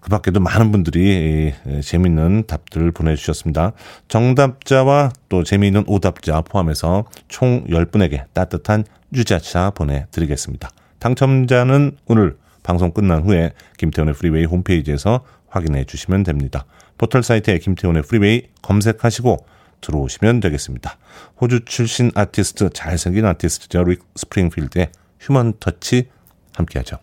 [0.00, 3.72] 그 밖에도 많은 분들이 재미있는 답들 보내주셨습니다.
[4.08, 10.70] 정답자와 또 재미있는 오답자 포함해서 총 10분에게 따뜻한 유자차 보내드리겠습니다.
[11.00, 16.64] 당첨자는 오늘 방송 끝난 후에 김태훈의 프리웨이 홈페이지에서 확인해 주시면 됩니다.
[16.96, 19.36] 포털 사이트에 김태훈의 프리웨이 검색하시고
[19.80, 20.96] 들어오시면 되겠습니다.
[21.40, 23.84] 호주 출신 아티스트, 잘생긴 아티스트죠.
[23.84, 26.08] 릭 스프링필드의 Human Touch
[26.54, 26.98] 함께하죠.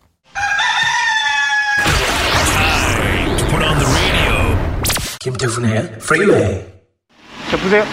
[5.20, 6.64] 김태훈의 프리웨이
[7.50, 7.84] 자 보세요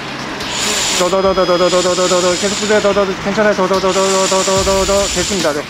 [1.00, 5.62] 더더더더더더더더더더 계속 보세요 더더 괜찮아요 더더더더더더더더 됐습니다 네.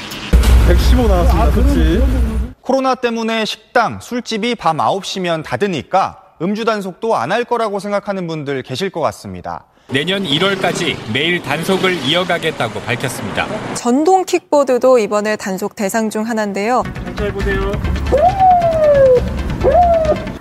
[0.66, 7.42] 115 나왔습니다 아, 그렇지 코로나 때문에 식당, 술집이 밤 9시면 닫으니까 음주 단속도 안 할
[7.44, 9.64] 거라고 생각하는 분들 계실 것 같습니다.
[9.88, 13.46] 내년 1월까지 매일 단속을 이어가겠다고 밝혔습니다.
[13.74, 16.82] 전동 킥보드도 이번에 단속 대상 중 하나인데요.
[17.16, 17.72] 잘 보세요.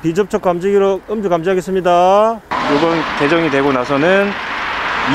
[0.04, 2.42] 비접촉 감지기로 음주 감지하겠습니다.
[2.78, 4.30] 이번 개정이 되고 나서는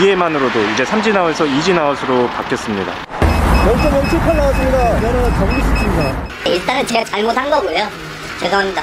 [0.00, 2.92] 2회만으로도 이제 3진아웃에서 2진아웃으로 바뀌었습니다.
[3.20, 5.00] 0.07 나왔습니다.
[5.00, 6.28] 저는 경기 수치입니다.
[6.46, 7.86] 일단은 제가 잘못한 거고요.
[8.40, 8.82] 죄송합니다.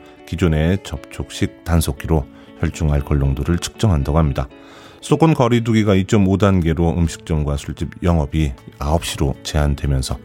[0.31, 2.25] 기존의 접촉식 단속기로
[2.59, 4.47] 혈중 알코올 농도를 측정한다고 합니다.
[5.01, 10.17] 수도권 거리두기가 2.5단계로 음식점과 술집 영업이 9시로 제한되면서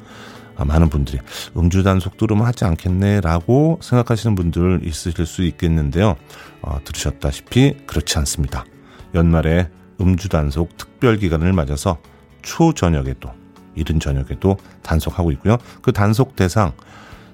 [0.58, 1.18] 많은 분들이
[1.56, 6.14] 음주 단속 들으면 하지 않겠네라고 생각하시는 분들 있으실 수 있겠는데요.
[6.62, 8.64] 어, 들으셨다시피 그렇지 않습니다.
[9.12, 11.98] 연말에 음주 단속 특별 기간을 맞아서
[12.42, 13.30] 초 저녁에도
[13.74, 15.58] 이른 저녁에도 단속하고 있고요.
[15.82, 16.72] 그 단속 대상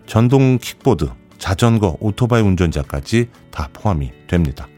[0.07, 1.11] 전동 킥보드,
[1.43, 4.69] 자전거, 오토바이 운전자까지 다 포함이 됩니다.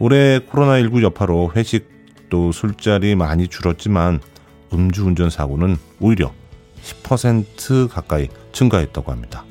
[0.00, 1.88] 올해 코로나19 여파로 회식
[2.28, 4.18] 또 술자리 많이 줄었지만
[4.72, 6.32] 음주운전 사고는 오히려
[6.82, 9.44] 10% 가까이 증가했다고 합니다.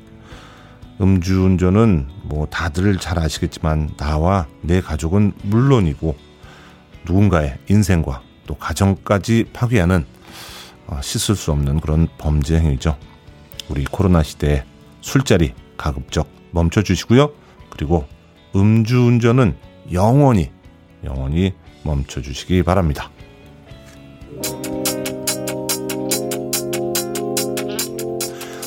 [1.00, 6.16] 음주운전은 뭐 다들 잘 아시겠지만 나와 내 가족은 물론이고
[7.06, 10.04] 누군가의 인생과 또 가정까지 파괴하는
[10.86, 12.98] 어, 씻을 수 없는 그런 범죄 행위죠.
[13.70, 14.64] 우리 코로나 시대에
[15.00, 17.30] 술자리 가급적 멈춰 주시고요.
[17.70, 18.06] 그리고
[18.54, 19.56] 음주운전은
[19.92, 20.50] 영원히
[21.04, 23.10] 영원히 멈춰 주시기 바랍니다.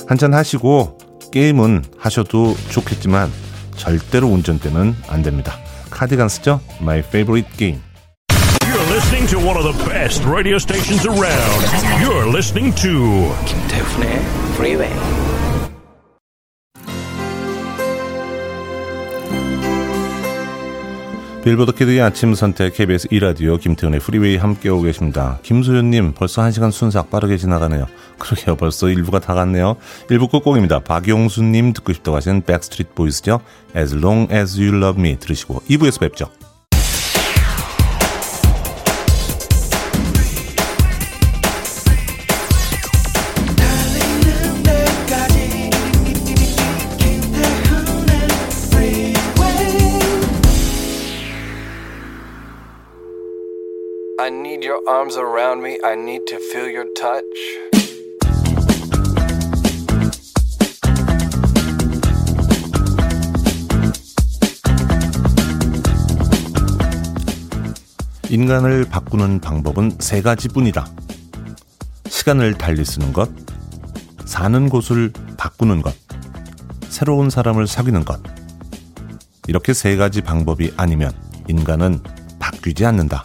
[0.07, 0.97] 한잔 하시고
[1.31, 3.31] 게임은 하셔도 좋겠지만
[3.77, 5.57] 절대로 운전대는 안 됩니다.
[5.89, 6.59] 카디건스죠?
[6.81, 7.81] My favorite game.
[8.65, 11.63] You're listening to one of the best radio stations around.
[12.03, 14.19] You're listening to 김태훈의
[14.55, 15.30] Freeway.
[21.43, 25.39] 빌보드 키드의 아침 선택 KBS 2라디오 김태훈의 프리웨이 함께하고 계십니다.
[25.41, 27.87] 김소연님 벌써 1시간 순삭 빠르게 지나가네요.
[28.19, 28.55] 그러게요.
[28.55, 29.75] 벌써 1부가 다 갔네요.
[30.07, 30.81] 1부 끝곡입니다.
[30.81, 33.41] 박용수님 듣고 싶다고 하신 백스트리트 보이스죠.
[33.75, 36.29] As long as you love me 들으시고 2부에서 뵙죠.
[54.87, 55.77] Arms around me.
[55.83, 57.25] I need to feel your touch.
[68.29, 70.87] 인간을 바꾸는 방법은 세 가지뿐이다.
[72.07, 73.29] 시간을 달리 쓰는 것,
[74.25, 75.93] 사는 곳을 바꾸는 것,
[76.87, 78.21] 새로운 사람을 사귀는 것.
[79.47, 81.11] 이렇게 세 가지 방법이 아니면
[81.49, 81.99] 인간은
[82.39, 83.21] 바뀌지 않는다.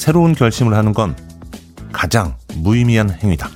[0.00, 1.14] 새로운 결심을 하는 건
[1.92, 3.50] 가장 무의미한 행위다.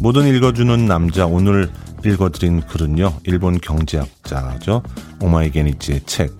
[0.00, 1.70] 뭐든 읽어주는 남자 오늘
[2.04, 4.82] 읽어드린 글은요 일본 경제학자죠
[5.20, 6.36] 오마에 겐이치의 책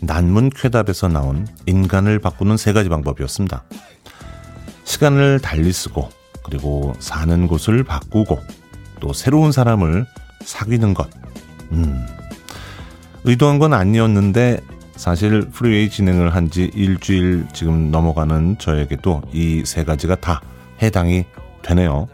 [0.00, 3.62] 난문 쾌답에서 나온 인간을 바꾸는 세 가지 방법이었습니다.
[4.82, 6.08] 시간을 달리 쓰고
[6.42, 8.59] 그리고 사는 곳을 바꾸고
[9.00, 10.06] 또 새로운 사람을
[10.44, 11.08] 사귀는 것.
[11.72, 12.06] 음.
[13.24, 14.60] 의도한 건 아니었는데
[14.96, 20.40] 사실 프리웨이 진행을 한 지 일주일 지금 넘어가는 저에게도 이 세 가지가 다
[20.82, 21.24] 해당이
[21.62, 22.08] 되네요.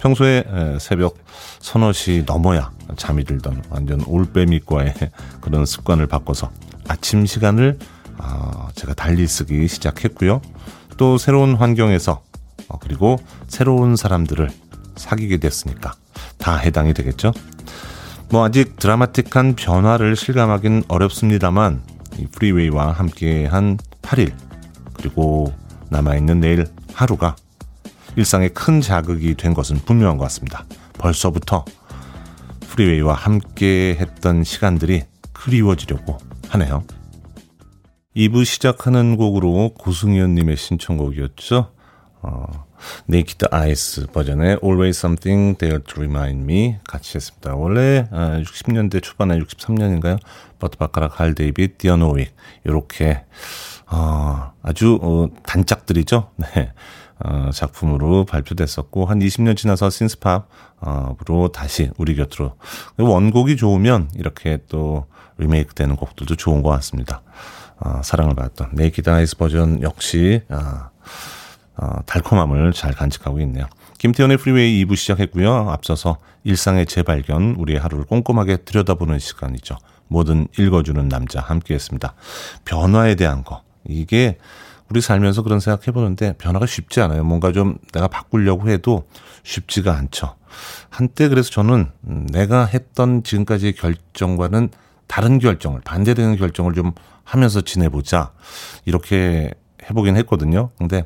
[0.00, 0.44] 평소에
[0.80, 1.16] 새벽
[1.60, 4.94] 서너 시 넘어야 잠이 들던 완전 올빼미과의
[5.40, 6.50] 그런 습관을 바꿔서
[6.88, 7.78] 아침 시간을
[8.18, 10.40] 아, 제가 달리 쓰기 시작했고요.
[10.96, 12.22] 또 새로운 환경에서
[12.68, 14.50] 어, 그리고 새로운 사람들을
[14.96, 15.94] 사귀게 됐으니까
[16.38, 17.32] 다 해당이 되겠죠.
[18.30, 21.82] 뭐 아직 드라마틱한 변화를 실감하긴 어렵습니다만
[22.18, 24.32] 이 프리웨이와 함께한 8일
[24.94, 25.52] 그리고
[25.90, 27.36] 남아있는 내일 하루가
[28.16, 30.64] 일상에 큰 자극이 된 것은 분명한 것 같습니다.
[30.94, 31.64] 벌써부터
[32.60, 36.84] 프리웨이와 함께 했던 시간들이 그리워지려고 하네요.
[38.16, 41.72] 2부 시작하는 곡으로 고승현님의 신청곡이었죠.
[42.22, 42.66] 어,
[43.06, 47.54] 네이키드 아이즈 버전의 Always Something There to Remind Me 같이 했습니다.
[47.54, 50.18] 원래 60년대 아, 초반에 63년인가요?
[50.58, 52.32] 버트 바카라 칼 데이빗 디어노윅
[52.64, 53.24] 이렇게
[53.86, 56.30] 어, 아주 어, 단짝들이죠.
[56.36, 56.72] 네.
[57.20, 62.54] 어, 작품으로 발표됐었고 한 20년 지나서 synth-pop으로 다시 우리 곁으로
[62.96, 65.06] 원곡이 좋으면 이렇게 또
[65.38, 67.22] 리메이크 되는 곡들도 좋은 것 같습니다.
[67.80, 70.90] 어, 사랑을 받았던 네이키드 아이즈 버전 역시 어,
[71.78, 73.66] 어, 달콤함을 잘 간직하고 있네요.
[73.98, 75.70] 김태훈의 프리웨이 2부 시작했고요.
[75.70, 79.76] 앞서서 일상의 재발견, 우리의 하루를 꼼꼼하게 들여다보는 시간이죠.
[80.08, 82.14] 뭐든 읽어주는 남자 함께했습니다.
[82.64, 84.38] 변화에 대한 거 이게
[84.88, 87.22] 우리 살면서 그런 생각 해 보는데 변화가 쉽지 않아요.
[87.22, 89.06] 뭔가 좀 내가 바꾸려고 해도
[89.42, 90.34] 쉽지가 않죠.
[90.88, 94.70] 한때 그래서 저는 내가 했던 지금까지의 결정과는
[95.06, 96.92] 다른 결정을, 반대되는 결정을 좀
[97.24, 98.32] 하면서 지내보자.
[98.84, 99.52] 이렇게
[99.88, 100.70] 해보긴 했거든요.
[100.78, 101.04] 근데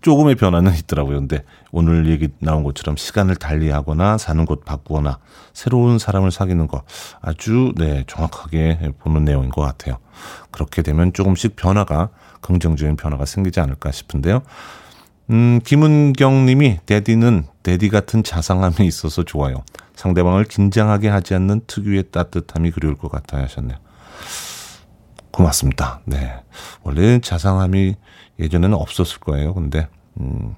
[0.00, 1.18] 조금의 변화는 있더라고요.
[1.18, 5.18] 근데 오늘 얘기 나온 것처럼 시간을 달리 하거나 사는 곳 바꾸거나
[5.52, 6.82] 새로운 사람을 사귀는 거
[7.20, 9.98] 아주 네, 정확하게 보는 내용인 것 같아요.
[10.50, 14.42] 그렇게 되면 조금씩 변화가 긍정적인 변화가 생기지 않을까 싶은데요.
[15.30, 19.62] 음, 김은경 님이 데디는 데디 같은 자상함이 있어서 좋아요.
[19.94, 23.78] 상대방을 긴장하게 하지 않는 특유의 따뜻함이 그리울 것 같아 하셨네요.
[25.32, 26.00] 고맙습니다.
[26.04, 26.34] 네.
[26.82, 27.96] 원래 자상함이
[28.38, 29.54] 예전에는 없었을 거예요.
[29.54, 29.88] 근데,
[30.20, 30.54] 음,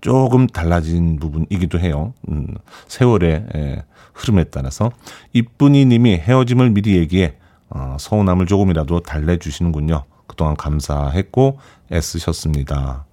[0.00, 2.12] 조금 달라진 부분이기도 해요.
[2.28, 2.46] 음,
[2.88, 4.90] 세월의 예, 흐름에 따라서.
[5.32, 7.36] 이쁜이 님이 헤어짐을 미리 얘기해,
[7.70, 10.04] 어, 서운함을 조금이라도 달래주시는군요.
[10.26, 11.58] 그동안 감사했고
[11.92, 13.06] 애쓰셨습니다.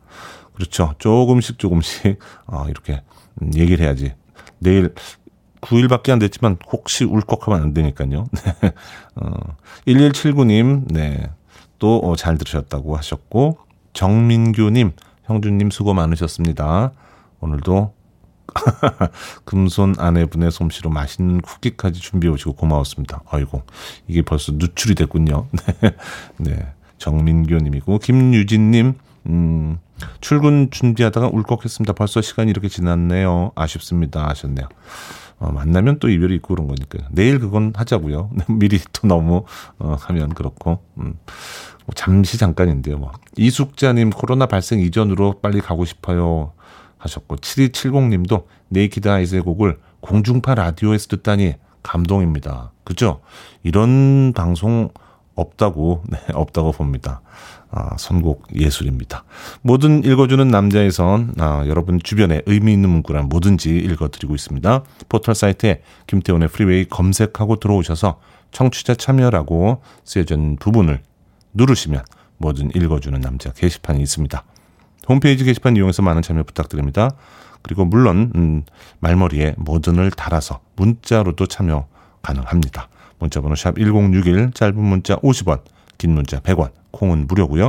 [0.54, 0.96] 그렇죠.
[1.00, 3.02] 조금씩 조금씩 어, 이렇게
[3.56, 4.14] 얘기를 해야지.
[4.60, 4.94] 내일
[5.62, 8.26] 9일밖에 안 됐지만 혹시 울컥하면 안 되니까요.
[8.32, 8.74] 네.
[9.16, 9.32] 어,
[9.88, 11.30] 1179님, 네.
[11.80, 13.58] 또잘 어, 들으셨다고 하셨고,
[13.94, 14.92] 정민규님,
[15.24, 16.92] 형준님 수고 많으셨습니다.
[17.40, 17.94] 오늘도
[19.46, 23.22] 금손 아내분의 솜씨로 맛있는 쿠키까지 준비해 오시고 고마웠습니다.
[23.30, 23.64] 아이고,
[24.08, 25.48] 이게 벌써 누출이 됐군요.
[25.80, 25.96] 네.
[26.38, 26.74] 네.
[26.98, 28.96] 정민규님이고 김유진님
[29.28, 29.80] 음,
[30.22, 31.94] 출근 준비하다가 울컥했습니다.
[31.94, 33.52] 벌써 시간이 이렇게 지났네요.
[33.56, 34.28] 아쉽습니다.
[34.30, 34.68] 하셨네요.
[35.40, 37.08] 어, 만나면 또 이별이 있고 그런 거니까요.
[37.12, 38.32] 내일 그건 하자고요.
[38.60, 39.46] 미리 또 너무
[39.80, 41.16] 어, 하면 그렇고 음,
[41.86, 42.98] 뭐 잠시 잠깐인데요.
[42.98, 43.12] 뭐.
[43.38, 46.52] 이숙자님 코로나 발생 이전으로 빨리 가고 싶어요
[46.98, 52.72] 하셨고 7270님도 네이키드 아이즈의 곡을 공중파 라디오에서 듣다니 감동입니다.
[52.84, 53.22] 그죠?
[53.64, 54.90] 이런 방송
[55.36, 57.22] 없다고 네, 없다고 봅니다.
[57.72, 59.24] 아, 선곡 예술입니다.
[59.62, 64.84] 뭐든 읽어주는 남자에선 아, 여러분 주변에 의미 있는 문구란 뭐든지 읽어드리고 있습니다.
[65.08, 68.20] 포털 사이트에 김태훈의 프리웨이 검색하고 들어오셔서
[68.52, 71.02] 청취자 참여라고 쓰여진 부분을
[71.54, 72.04] 누르시면
[72.38, 74.44] 뭐든 읽어주는 남자 게시판이 있습니다.
[75.08, 77.12] 홈페이지 게시판 이용해서 많은 참여 부탁드립니다.
[77.62, 78.64] 그리고 물론 음,
[79.00, 81.88] 말머리에 뭐든을 달아서 문자로도 참여
[82.22, 82.90] 가능합니다.
[83.20, 85.62] 문자번호 샵 1061, 짧은 문자 50원,
[86.00, 87.68] 긴 문자 100원, 콩은 무료고요.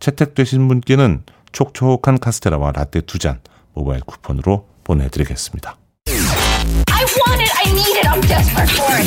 [0.00, 3.40] 채택되신 분께는 촉촉한 카스테라와 라떼 두 잔
[3.72, 5.78] 모바일 쿠폰으로 보내드리겠습니다.
[6.08, 9.06] I want it, I need it, I'm desperate for it.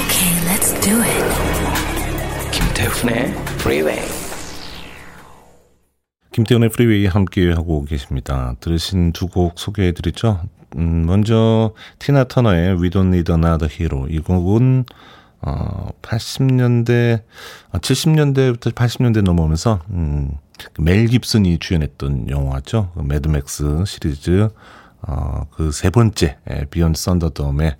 [0.00, 2.50] Okay, let's do it.
[2.52, 4.19] 김태훈의 Freeway.
[6.32, 8.54] 김태훈의 프리웨이 함께 하고 계십니다.
[8.60, 10.40] 들으신 두 곡 소개해드리죠.
[10.76, 14.84] 음, 먼저 티나 터너의 We Don't Need Another Hero 이 곡은
[15.42, 17.22] 어, 80년대,
[17.72, 20.32] 70년대부터 80년대 넘어오면서, 음,
[20.78, 22.92] 멜 깁슨이 주연했던 영화죠.
[22.94, 24.50] 그 매드맥스 시리즈,
[25.00, 26.36] 어, 그 세 번째,
[26.70, 27.78] Beyond Thunderdome에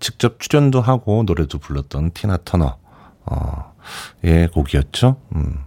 [0.00, 2.78] 직접 출연도 하고 노래도 불렀던 티나 터너,
[3.26, 3.74] 어,
[4.22, 5.20] 의 곡이었죠.
[5.36, 5.58] 음,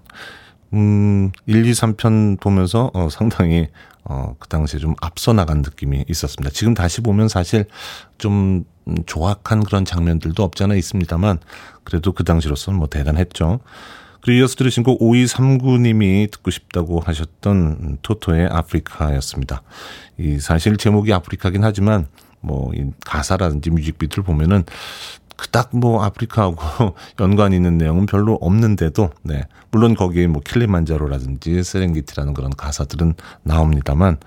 [0.74, 3.68] 음, 1, 2, 3편 보면서, 어, 상당히,
[4.04, 6.50] 어, 그 당시에 좀 앞서 나간 느낌이 있었습니다.
[6.54, 7.66] 지금 다시 보면 사실
[8.18, 11.40] 좀 음, 조악한 그런 장면들도 없지 않아 있습니다만
[11.84, 13.60] 그래도 그 당시로서는 뭐 대단했죠.
[14.22, 19.62] 그리고 이어서 들으신 곡 5239님이 듣고 싶다고 하셨던 토토의 아프리카였습니다.
[20.20, 22.08] 이 사실 제목이 아프리카긴 하지만
[22.40, 24.64] 뭐 이 가사라든지 뮤직비디오를 보면은
[25.38, 32.52] 그닥 뭐 아프리카하고 연관 있는 내용은 별로 없는데도 네 물론 거기에 뭐 킬리만자로라든지 세렝게티라는 그런
[32.52, 34.18] 가사들은 나옵니다만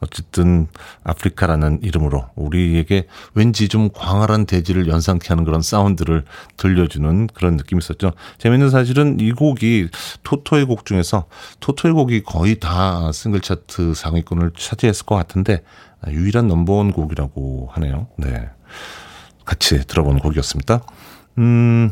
[0.00, 0.68] 어쨌든
[1.04, 6.24] 아프리카라는 이름으로 우리에게 왠지 좀 광활한 대지를 연상케 하는 그런 사운드를
[6.56, 8.12] 들려주는 그런 느낌이 있었죠.
[8.38, 9.88] 재밌는 사실은 이 곡이
[10.22, 11.26] 토토의 곡 중에서
[11.60, 15.62] 토토의 곡이 거의 다 싱글 차트 상위권을 차지했을 것 같은데
[16.08, 18.06] 유일한 넘버원 곡이라고 하네요.
[18.16, 18.48] 네.
[19.50, 20.80] 같이 들어보는 곡이었습니다.
[21.38, 21.90] 음,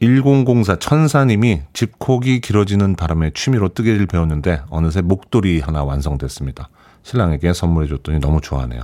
[0.00, 6.68] 1004 천사님이 집콕이 길어지는 바람에 취미로 뜨개를 배웠는데 어느새 목도리 하나 완성됐습니다.
[7.02, 8.82] 신랑에게 선물해 줬더니 너무 좋아하네요.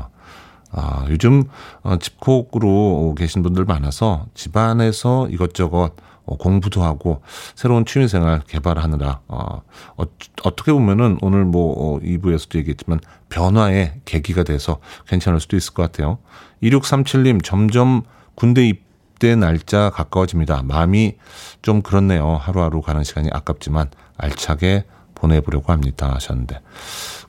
[0.73, 1.45] 아, 요즘
[1.83, 5.93] 어, 집콕으로 계신 분들 많아서 집안에서 이것저것 어,
[6.37, 7.23] 공부도 하고
[7.55, 9.63] 새로운 취미생활 개발하느라 어,
[9.97, 10.05] 어,
[10.43, 16.19] 어떻게 보면은 오늘 뭐 어, 2부에서도 얘기했지만 변화의 계기가 돼서 괜찮을 수도 있을 것 같아요.
[16.63, 18.03] 2637님 점점
[18.35, 20.63] 군대 입대 날짜 가까워집니다.
[20.63, 21.17] 마음이
[21.63, 22.37] 좀 그렇네요.
[22.37, 26.61] 하루하루 가는 시간이 아깝지만 알차게 보내보려고 합니다 하셨는데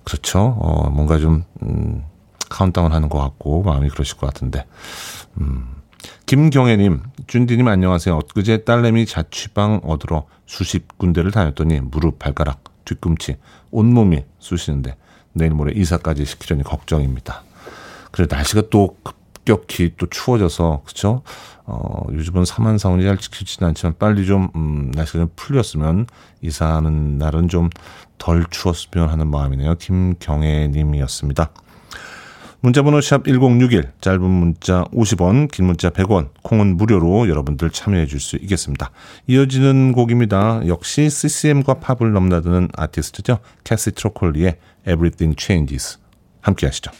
[0.04, 0.58] 그렇죠.
[0.60, 2.04] 어, 뭔가 좀 음,
[2.50, 4.66] 카운트다운 하는 것 같고 마음이 그러실 것 같은데
[5.40, 5.81] 음.
[6.26, 8.16] 김경애님, 준디님 안녕하세요.
[8.16, 13.38] 엊그제 딸내미 자취방 얻으러 수십 군데를 다녔더니 무릎, 발가락, 뒤꿈치,
[13.72, 14.96] 온몸이 쑤시는데
[15.34, 17.44] 내일 모레 이사까지 시키려니 걱정입니다.
[18.12, 21.22] 그래 날씨가 또 급격히 또 추워져서 그쵸?
[21.66, 26.08] 어, 요즘은 삼한사온이 잘 지키지는 않지만 빨리 좀 음, 날씨가 좀 풀렸으면
[26.42, 27.70] 이사하는 날은 좀
[28.22, 29.76] 덜 추웠으면 하는 마음이네요.
[29.80, 31.50] 김경애님이었습니다.
[32.63, 38.36] 문자번호 샵 1061, 짧은 문자 50원, 긴 문자 100원, 콩은 무료로 여러분들 참여해 줄 수
[38.36, 38.91] 있겠습니다.
[39.26, 40.62] 이어지는 곡입니다.
[40.67, 43.39] 역시 CCM과 팝을 넘나드는 아티스트죠.
[43.63, 45.97] 캐시 트로콜리의 Everything Changes.
[46.41, 46.91] 함께 하시죠.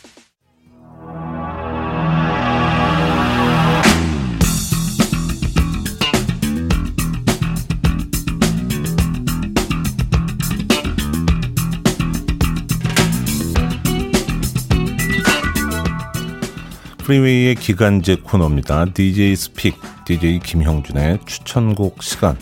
[17.12, 18.86] 프리웨이의 기간제 코너입니다.
[18.94, 22.38] DJ's Pick, DJ 김형준의 추천곡 시간.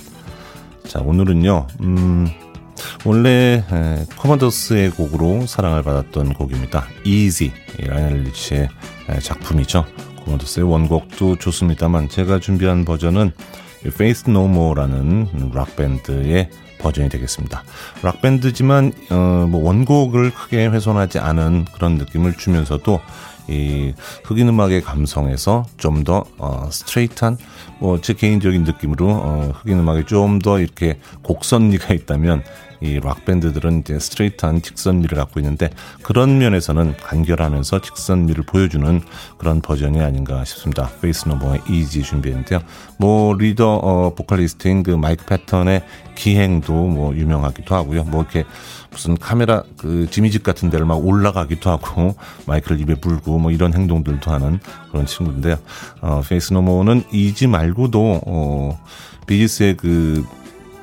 [0.88, 2.28] 자, 오늘은요, 음,
[3.04, 6.86] 원래 에, 커머더스의 곡으로 사랑을 받았던 곡입니다.
[7.04, 8.70] Easy, 라이오넬 리치의
[9.10, 9.86] 에, 작품이죠.
[10.24, 13.32] 커머더스의 원곡도 좋습니다만 제가 준비한 버전은
[13.86, 17.64] Faith No More라는 락밴드의 버전이 되겠습니다.
[18.04, 23.02] 락밴드지만 어, 뭐 원곡을 크게 훼손하지 않은 그런 느낌을 주면서도
[23.50, 23.94] 이
[24.24, 27.38] 흑인 음악의 감성에서 좀더 어, 스트레이트한
[27.80, 32.44] 뭐 제 개인적인 느낌으로 어, 흑인 음악에 좀 더 이렇게 곡선미가 있다면
[32.82, 35.70] 이 락밴드들은 이제 스트레이트한 직선미를 갖고 있는데
[36.02, 39.02] 그런 면에서는 간결하면서 직선미를 보여주는
[39.38, 40.90] 그런 버전이 아닌가 싶습니다.
[41.02, 42.62] 페이스 노모어의 Easy 준비했는데요.
[42.98, 45.84] 뭐 리더 어, 보컬리스트인 그 마이크 패턴의
[46.16, 48.04] 기행도 뭐 유명하기도 하고요.
[48.06, 48.46] 뭐 이렇게
[48.92, 52.16] 무슨 카메라 그 jimmy jib 같은 데를 막 올라가기도 하고
[52.46, 54.60] 마이크를 입에 물고 뭐 이런 행동들도 하는
[54.92, 55.58] 그런 친구인데요.
[56.02, 58.80] 어, 페이스 노모어는 Easy 말고도 어,
[59.28, 60.26] 비지스의 그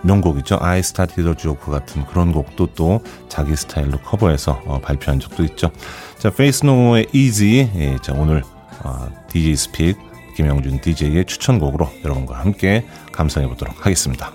[0.03, 0.59] 명곡이죠.
[0.61, 5.71] I Started a Joke 같은 그런 곡도 또 자기 스타일로 커버해서 어, 발표한 적도 있죠.
[6.19, 7.71] 자, 페이스 노모어의 Easy.
[7.77, 8.43] 예, 자, 오늘
[8.85, 9.99] 어, DJ's Pick
[10.37, 14.33] 김형준 DJ의 추천곡으로 여러분과 함께 감상해 보도록 하겠습니다.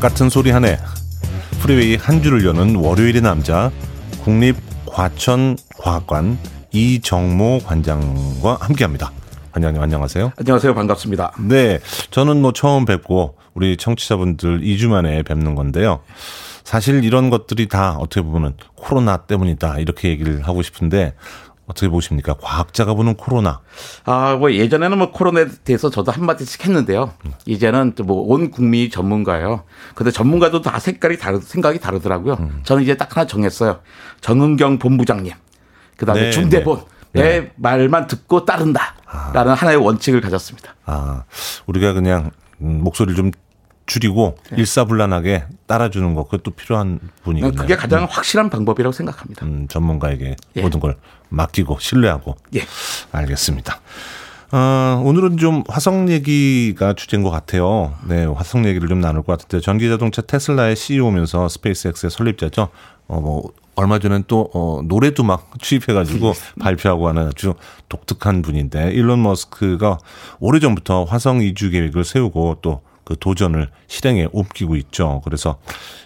[0.00, 0.78] 같은 소리 하네.
[1.60, 3.70] 프리웨이 한 줄을 여는 월요일의 남자
[4.22, 6.38] 국립과천과학관
[6.70, 9.10] 이정모 관장과 함께합니다.
[9.52, 10.32] 관장님 안녕하세요.
[10.36, 10.74] 안녕하세요.
[10.74, 11.32] 반갑습니다.
[11.48, 11.78] 네,
[12.10, 16.00] 저는 뭐 처음 뵙고 우리 청취자분들 2주 만에 뵙는 건데요.
[16.62, 21.14] 사실 이런 것들이 다 어떻게 보면 코로나 때문이다 이렇게 얘기를 하고 싶은데
[21.66, 22.34] 어떻게 보십니까?
[22.34, 23.60] 과학자가 보는 코로나.
[24.04, 27.12] 아, 뭐 예전에는 뭐 코로나에 대해서 저도 한마디씩 했는데요.
[27.44, 29.64] 이제는 뭐 온 국민이 전문가예요.
[29.94, 32.34] 근데 전문가도 다 색깔이 다르, 생각이 다르더라고요.
[32.40, 32.60] 음.
[32.64, 33.80] 저는 이제 딱 하나 정했어요.
[34.20, 35.32] 정은경 본부장님.
[35.96, 36.82] 그 다음에 네, 중대본.
[37.12, 37.22] 네.
[37.22, 37.52] 내 네.
[37.56, 38.94] 말만 듣고 따른다.
[39.32, 39.54] 라는 아.
[39.54, 40.74] 하나의 원칙을 가졌습니다.
[40.84, 41.24] 아,
[41.66, 43.30] 우리가 그냥 음, 목소리를 좀
[43.86, 44.56] 줄이고 네.
[44.58, 47.58] 일사불란하게 따라주는 거 그것도 필요한 분이겠네요.
[47.60, 48.08] 그게 가장 음.
[48.10, 49.46] 확실한 방법이라고 생각합니다.
[49.46, 50.60] 음, 전문가에게 예.
[50.62, 50.96] 모든 걸
[51.28, 52.36] 맡기고 신뢰하고.
[52.54, 52.60] 예.
[53.12, 53.80] 알겠습니다.
[54.52, 57.94] 어, 오늘은 좀 화성 얘기가 주제인 것 같아요.
[58.06, 62.68] 네, 화성 얘기를 좀 나눌 것 같은데 전기 자동차 테슬라의 CEO면서 스페이스X의 설립자죠.
[63.08, 67.54] 어, 뭐 얼마 전엔 또 어, 노래도 막 취입해가지고 발표하고 하는 아주
[67.88, 69.98] 독특한 분인데 일론 머스크가
[70.38, 75.22] 오래 전부터 화성 이주 계획을 세우고 또 그 도전을 실행에 옮기고 있죠.
[75.24, 75.58] 그래서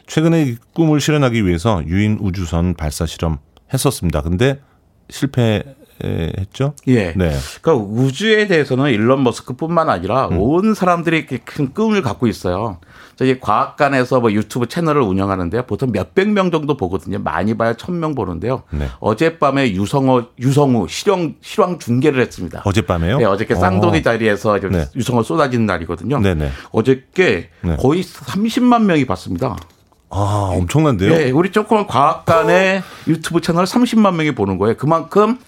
[0.07, 3.39] 최근에 이 꿈을 실현하기 위해서 유인 우주선 발사 실험
[3.73, 4.21] 했었습니다.
[4.21, 4.61] 근데
[5.11, 5.63] 실패
[6.03, 6.73] 했죠.
[6.89, 7.13] 예.
[7.15, 7.31] 네.
[7.61, 10.39] 그러니까 우주에 대해서는 일론 머스크뿐만 아니라 음.
[10.39, 12.79] 온 사람들이 큰 꿈을 갖고 있어요.
[13.17, 15.65] 저희 과학관에서 뭐 유튜브 채널을 운영하는데요.
[15.67, 17.19] 보통 몇백 명 정도 보거든요.
[17.19, 18.63] 많이 봐야 천 명 보는데요.
[18.71, 18.87] 네.
[19.01, 22.63] 어젯밤에 유성호 유성우 실형 실황 중계를 했습니다.
[22.65, 23.19] 어젯밤에요?
[23.19, 24.03] 네, 어저께 쌍둥이 어.
[24.03, 24.87] 자리에서 네.
[24.97, 26.19] 유성호 쏟아지는 날이거든요.
[26.21, 26.47] 네네.
[26.47, 26.51] 네.
[26.73, 27.77] 어저께 네.
[27.77, 29.55] 거의 30만 명이 봤습니다.
[30.11, 31.11] 아, 엄청난데요?
[31.11, 34.77] 네, 우리 조그만 과학관의 유튜브 채널 30만 명이 보는 거예요.
[34.77, 35.39] 그만큼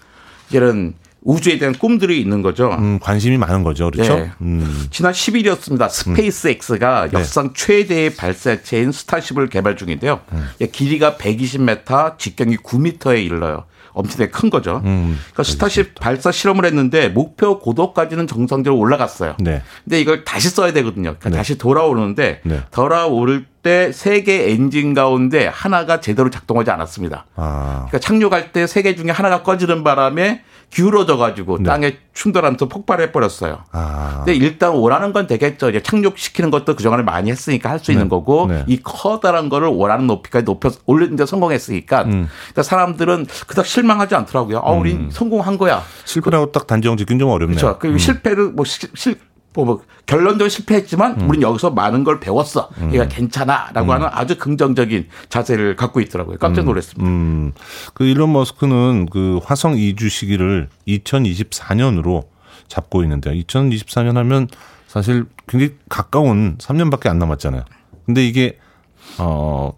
[0.51, 2.69] 이런 우주에 대한 꿈들이 있는 거죠.
[2.71, 3.89] 음, 관심이 많은 거죠.
[3.91, 4.15] 그렇죠?
[4.15, 4.31] 네.
[4.41, 4.87] 음.
[4.91, 5.89] 지난 10일이었습니다.
[5.89, 7.09] 스페이스X가 음.
[7.13, 7.53] 역사상 네.
[7.55, 10.19] 최대의 발사체인 스타쉽을 개발 중인데요.
[10.31, 10.49] 음.
[10.71, 13.65] 길이가 120m, 직경이 9m에 이르러요.
[13.93, 14.81] 엄청나게 큰 거죠.
[14.85, 19.35] 음, 그러니까 스타쉽 발사 실험을 했는데 목표 고도까지는 정상적으로 올라갔어요.
[19.39, 19.61] 네.
[19.83, 21.15] 근데 이걸 다시 써야 되거든요.
[21.19, 21.37] 그러니까 네.
[21.37, 22.61] 다시 돌아오는데 네.
[22.71, 27.25] 돌아올 때 세 개 엔진 가운데 하나가 제대로 작동하지 않았습니다.
[27.35, 27.85] 아.
[27.87, 31.63] 그러니까 착륙할 때 세 개 중에 하나가 꺼지는 바람에 기울어져 가지고 네.
[31.65, 33.59] 땅에 충돌하면서 폭발해 버렸어요.
[33.71, 34.23] 아.
[34.25, 35.69] 근데 일단 원하는 건 되겠죠.
[35.69, 37.93] 이제 착륙시키는 것도 그동안에 많이 했으니까 할수 네.
[37.93, 38.63] 있는 거고 네.
[38.67, 42.27] 이 커다란 거를 원하는 높이까지 높여 올리는데 성공했으니까 음.
[42.47, 44.61] 그러니까 사람들은 그닥 실망하지 않더라고요.
[44.63, 45.09] 아, 우리 음.
[45.11, 45.83] 성공한 거야.
[46.05, 47.57] 실패라고 딱 단정 짓긴 좀 어렵네요.
[47.57, 47.77] 그렇죠.
[47.79, 47.99] 그리고 음.
[47.99, 49.15] 실패를 뭐 실, 뭐,
[49.53, 51.29] 뭐 결론적으로 실패했지만 음.
[51.29, 52.69] 우린 여기서 많은 걸 배웠어.
[52.79, 52.93] 음.
[52.93, 53.91] 얘가 괜찮아라고 음.
[53.91, 56.37] 하는 아주 긍정적인 자세를 갖고 있더라고요.
[56.37, 56.65] 깜짝 음.
[56.65, 57.09] 놀랐습니다.
[57.09, 57.53] 음.
[57.93, 62.25] 그 일론 머스크는 그 화성 이주 시기를 2024년으로
[62.67, 63.33] 잡고 있는데요.
[63.43, 64.47] 2024년 하면
[64.87, 67.63] 사실 굉장히 가까운 3년밖에 안 남았잖아요.
[68.05, 68.57] 근데 이게
[69.19, 69.73] 어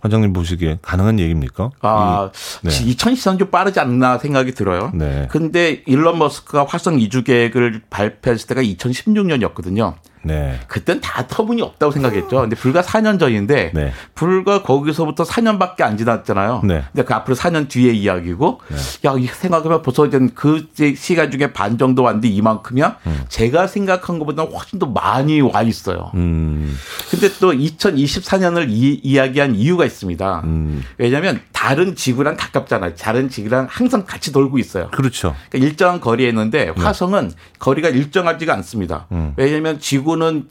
[0.00, 1.70] 관장님 보시기에 가능한 얘기입니까?
[1.80, 2.30] 아,
[2.62, 2.70] 네.
[2.70, 4.90] 2024년 좀 빠르지 않나 생각이 들어요.
[4.94, 5.28] 네.
[5.30, 9.94] 근데 일론 머스크가 화성 이주 계획을 발표했을 때가 2016년이었거든요.
[10.24, 10.58] 네.
[10.66, 12.40] 그땐 다 터무니 없다고 생각했죠.
[12.40, 13.92] 근데 불과 4년 전인데 네.
[14.14, 16.62] 불과 거기서부터 4년밖에 안 지났잖아요.
[16.64, 16.84] 네.
[16.92, 18.76] 근데 그 앞으로 4년 뒤의 이야기고 네.
[19.08, 20.66] 야, 생각하면 벌써 그
[20.96, 22.98] 시간 중에 반 정도 왔는데 이만큼이야?
[23.06, 23.24] 음.
[23.28, 26.10] 제가 생각한 것보다 훨씬 더 많이 와 있어요.
[26.14, 26.76] 음.
[27.10, 30.42] 근데 또 2024년을 이, 이야기한 이유가 있습니다.
[30.44, 30.84] 음.
[30.98, 32.94] 왜냐하면 다른 지구랑 가깝잖아요.
[32.94, 34.90] 다른 지구랑 항상 같이 돌고 있어요.
[34.90, 35.34] 그렇죠.
[35.48, 36.82] 그러니까 일정한 거리에 있는데 네.
[36.82, 39.06] 화성은 거리가 일정하지가 않습니다.
[39.12, 39.32] 음.
[39.36, 40.48] 왜냐하면 지구 지구는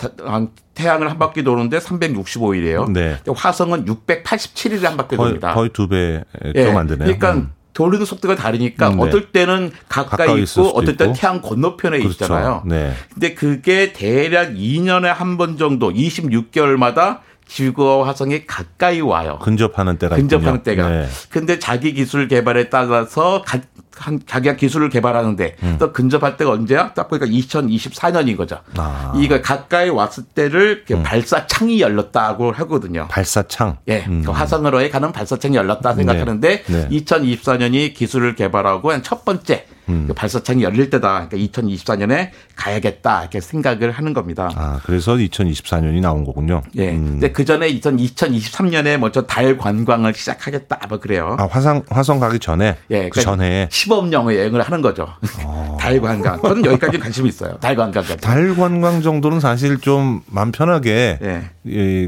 [0.73, 2.91] 태양을 한 바퀴 도는데 365일이에요.
[2.91, 3.19] 네.
[3.27, 5.53] 화성은 687일에 한 바퀴 돕니다.
[5.53, 6.23] 거의 두배
[6.55, 7.05] 좀안 되네요.
[7.05, 7.51] 그러니까 음.
[7.73, 9.03] 돌리는 속도가 다르니까 음, 네.
[9.03, 12.11] 어떨 때는 가까이, 가까이 있고 어떨 때는 태양 건너편에 그렇죠.
[12.11, 12.63] 있잖아요.
[12.65, 12.93] 네.
[13.13, 19.39] 근데 그게 대략 2년에 한 번 정도 26개월마다 지구와 화성에 가까이 와요.
[19.41, 20.63] 근접하는 때가 근접하는 있군요.
[20.63, 20.89] 때가.
[20.89, 21.07] 네.
[21.29, 23.59] 근데 자기 기술 개발에 따라서 가,
[23.97, 25.75] 한, 자기가 기술을 개발하는데 음.
[25.79, 26.93] 또 근접할 때가 언제야?
[26.93, 28.59] 딱 보니까 2024년인 거죠.
[28.77, 29.13] 아.
[29.15, 31.03] 이거 가까이 왔을 때를 음.
[31.03, 33.07] 발사창이 열렸다고 하거든요.
[33.09, 33.77] 발사창.
[33.87, 34.05] 예.
[34.07, 34.23] 음.
[34.25, 36.87] 그 화성으로에 가는 발사창이 열렸다 생각하는데 네.
[36.89, 36.99] 네.
[36.99, 40.05] 2024년이 기술을 개발하고 한 첫 번째 음.
[40.07, 41.27] 그 발사창이 열릴 때다.
[41.27, 44.49] 그러니까 2024년에 가야겠다 이렇게 생각을 하는 겁니다.
[44.55, 46.61] 아 그래서 2024년이 나온 거군요.
[46.77, 46.91] 예.
[46.91, 47.05] 음.
[47.19, 51.35] 근데 그 전에 2023년에 먼저 달 관광을 시작하겠다 뭐 그래요.
[51.37, 52.77] 아 화성 화성 가기 전에.
[52.91, 53.09] 예.
[53.09, 55.07] 그 그러니까 전에 시범령 여행을 하는 거죠.
[55.45, 55.77] 어.
[55.79, 56.41] 달 관광.
[56.41, 57.57] 저는 여기까지 관심이 있어요.
[57.59, 58.21] 달 관광까지.
[58.21, 61.19] 달 관광 정도는 사실 좀 마음 편하게.
[61.21, 61.43] 예.
[61.65, 62.07] 이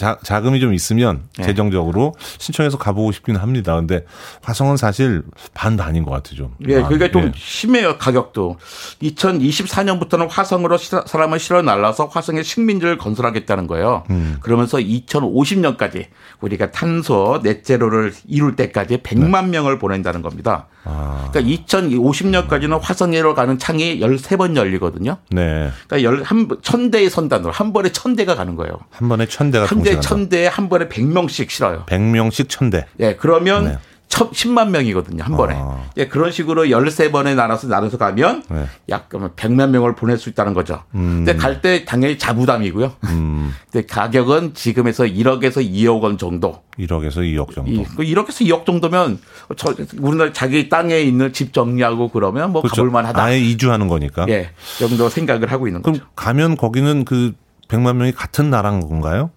[0.00, 1.44] 자, 자금이 좀 있으면 네.
[1.44, 3.76] 재정적으로 신청해서 가보고 싶긴 합니다.
[3.76, 4.06] 근데
[4.40, 5.22] 화성은 사실
[5.52, 6.36] 반도 아닌 것 같아요.
[6.36, 6.54] 좀.
[6.66, 7.32] 예, 그러니까 좀 예.
[7.36, 8.56] 심해요 가격도.
[9.02, 14.04] 2024년부터는 화성으로 사람을 실어 날라서 화성에 식민지를 건설하겠다는 거예요.
[14.08, 14.38] 음.
[14.40, 16.06] 그러면서 2050년까지
[16.40, 19.50] 우리가 탄소 넷제로를 이룰 때까지 100만 네.
[19.50, 20.68] 명을 보낸다는 겁니다.
[20.84, 21.28] 아.
[21.30, 25.18] 그러니까 2050년까지는 화성으로 가는 창이 13번 열리거든요.
[25.30, 25.70] 네.
[25.86, 28.72] 그러니까 열, 한, 천대의 선단으로 한 번에 천 대가 가는 거예요.
[28.90, 31.84] 한 번에 천 대가 한대 천대에 한 번에 100명씩 실어요.
[31.86, 32.86] 100명씩 천대.
[33.00, 33.78] 예, 그러면 네.
[34.10, 35.54] 10만 명이거든요, 한 번에.
[35.56, 35.84] 아.
[35.96, 38.66] 예, 그런 식으로 13번에 나눠서 나눠서 가면 네.
[38.88, 40.82] 약 100만 명을 보낼 수 있다는 거죠.
[40.96, 41.24] 음.
[41.24, 42.92] 근데 갈 때 당연히 자부담이고요.
[43.04, 43.54] 음.
[43.70, 46.60] 근데 가격은 지금에서 1억에서 2억 원 정도.
[46.76, 47.70] 1억에서 2억 정도.
[47.70, 49.20] 1억에서 그 2억 정도면
[49.56, 52.82] 저 우리나라 자기 땅에 있는 집 정리하고 그러면 뭐 그렇죠.
[52.82, 53.22] 가볼 만하다.
[53.22, 54.26] 아예 이주하는 거니까.
[54.28, 54.50] 예.
[54.80, 56.06] 정도 생각을 하고 있는 그럼 거죠.
[56.16, 57.32] 가면 거기는 그
[57.68, 59.30] 100만 명이 같은 나라인 건가요?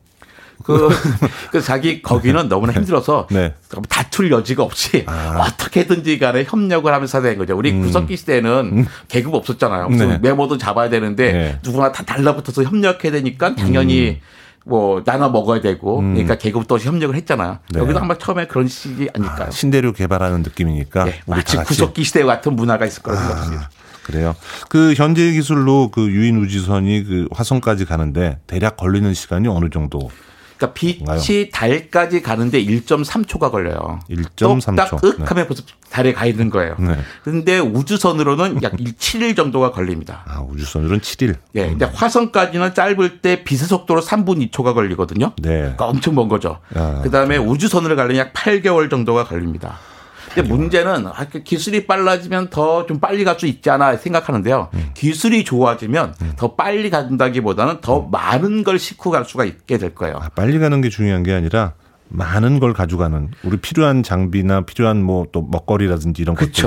[0.64, 0.90] 그,
[1.52, 3.54] 그 자기 거기는 너무나 힘들어서 네.
[3.90, 5.46] 다툴 여지가 없이 아.
[5.48, 7.56] 어떻게든지 간에 협력을 하면서 된 거죠.
[7.56, 7.82] 우리 음.
[7.82, 8.88] 구석기 시대는 음.
[9.08, 9.90] 계급 없었잖아요.
[9.90, 10.18] 무슨 네.
[10.20, 11.60] 메모도 잡아야 되는데 네.
[11.64, 14.20] 누구나 다 달라붙어서 협력해야 되니까 당연히 음.
[14.66, 16.14] 뭐 나눠 먹어야 되고 음.
[16.14, 17.60] 그러니까 계급도 협력을 했잖아요.
[17.70, 17.80] 네.
[17.80, 19.48] 여기도 아마 처음에 그런 식이 아닐까요?
[19.48, 23.64] 아, 신대륙 개발하는 느낌이니까 네, 마치 구석기 시대 같은 문화가 있을 거라고 생각합니다.
[23.64, 23.84] 아.
[24.04, 24.36] 그래요.
[24.70, 30.12] 그 현재 기술로 그 유인 우주선이 그 화성까지 가는데 대략 걸리는 시간이 어느 정도
[30.58, 34.00] 그러니까 빛이 달까지 가는데 1.3초가 걸려요.
[34.10, 34.76] 1.3초.
[34.76, 35.48] 딱 윽하면 네.
[35.48, 36.76] 벌써 달에 가 있는 거예요.
[36.80, 36.98] 네.
[37.24, 40.24] 그런데 우주선으로는 약 7일 정도가 걸립니다.
[40.28, 41.36] 아, 우주선으로는 7일.
[41.56, 41.64] 예.
[41.64, 45.34] 네, 근데 화성까지는 짧을 때 빛의 속도로 3분 2초가 걸리거든요.
[45.42, 45.60] 네.
[45.60, 46.60] 그러니까 엄청 먼 거죠.
[46.76, 49.78] 아, 그다음에 우주선으로 가려면 약 8개월 정도가 걸립니다.
[50.34, 54.70] 근데 문제는 아, 그 기술이 빨라지면 더 좀 빨리 갈 수 있지 않아 생각하는데요.
[54.74, 54.90] 음.
[54.94, 56.34] 기술이 좋아지면 음.
[56.38, 58.12] 더 빨리 간다기보다는 더 음.
[58.12, 60.18] 많은 걸 싣고 갈 수가 있게 될 거예요.
[60.22, 61.74] 아, 빨리 가는 게 중요한 게 아니라
[62.10, 66.36] 많은 걸 가져가는 우리 필요한 장비나 필요한 뭐 또 먹거리라든지 이런.
[66.36, 66.62] 것들 그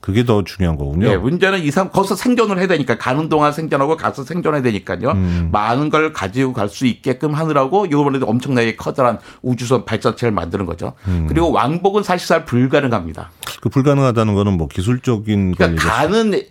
[0.00, 1.08] 게 더 중요한 거군요.
[1.08, 5.10] 네, 문제는 이상 거기서 생존을 해야 되니까 가는 동안 생존하고 가서 생존해야 되니까요.
[5.10, 5.48] 음.
[5.52, 10.94] 많은 걸 가지고 갈 수 있게끔 하느라고 이번에도 엄청나게 커다란 우주선 발사체를 만드는 거죠.
[11.08, 11.26] 음.
[11.28, 13.30] 그리고 왕복은 사실상 불가능합니다.
[13.60, 16.42] 그 불가능하다는 거는 뭐 기술적인 그러니까 가는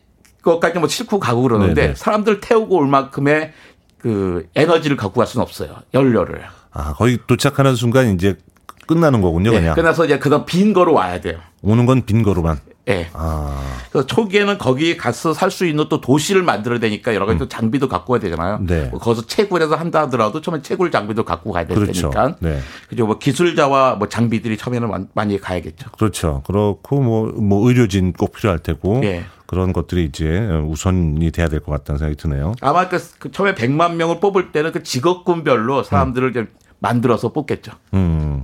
[0.44, 1.96] 것까지 뭐 싣고 가고 그러는데 네네.
[1.96, 3.54] 사람들 태우고 올 만큼의
[3.98, 5.76] 그 에너지를 갖고 갈 수는 없어요.
[5.94, 6.42] 연료를.
[6.72, 8.36] 아, 거의 도착하는 순간 이제
[8.88, 9.76] 끝나는 거군요, 네, 그냥.
[9.76, 11.40] 끝나서 이제 그다음 빈 거로 와야 돼요.
[11.62, 12.60] 오는 건 빈 거로만.
[12.88, 12.94] 예.
[12.94, 13.10] 네.
[13.14, 13.62] 아.
[13.92, 17.40] 그래서 초기에는 거기 가서 살 수 있는 또 도시를 만들어야 되니까 여러 가지 음.
[17.40, 18.60] 또 장비도 갖고 가야 되잖아요.
[18.62, 18.86] 네.
[18.92, 22.10] 뭐 거기서 채굴해서 한다 하더라도 처음에 채굴 장비도 갖고 가야 될 그렇죠.
[22.10, 22.36] 테니까.
[22.40, 22.60] 네.
[22.90, 23.06] 그죠.
[23.06, 25.90] 뭐 기술자와 뭐 장비들이 처음에는 많이 가야겠죠.
[25.98, 26.44] 그렇죠.
[26.46, 29.00] 그렇고 뭐, 뭐 의료진 꼭 필요할 테고.
[29.00, 29.26] 네.
[29.48, 32.54] 그런 것들이 이제 우선이 돼야 될 것 같다는 생각이 드네요.
[32.62, 36.48] 아마 그, 그 처음에 100만 명을 뽑을 때는 그 직업군별로 사람들을 음.
[36.80, 37.72] 만들어서 뽑겠죠.
[37.94, 38.44] 음.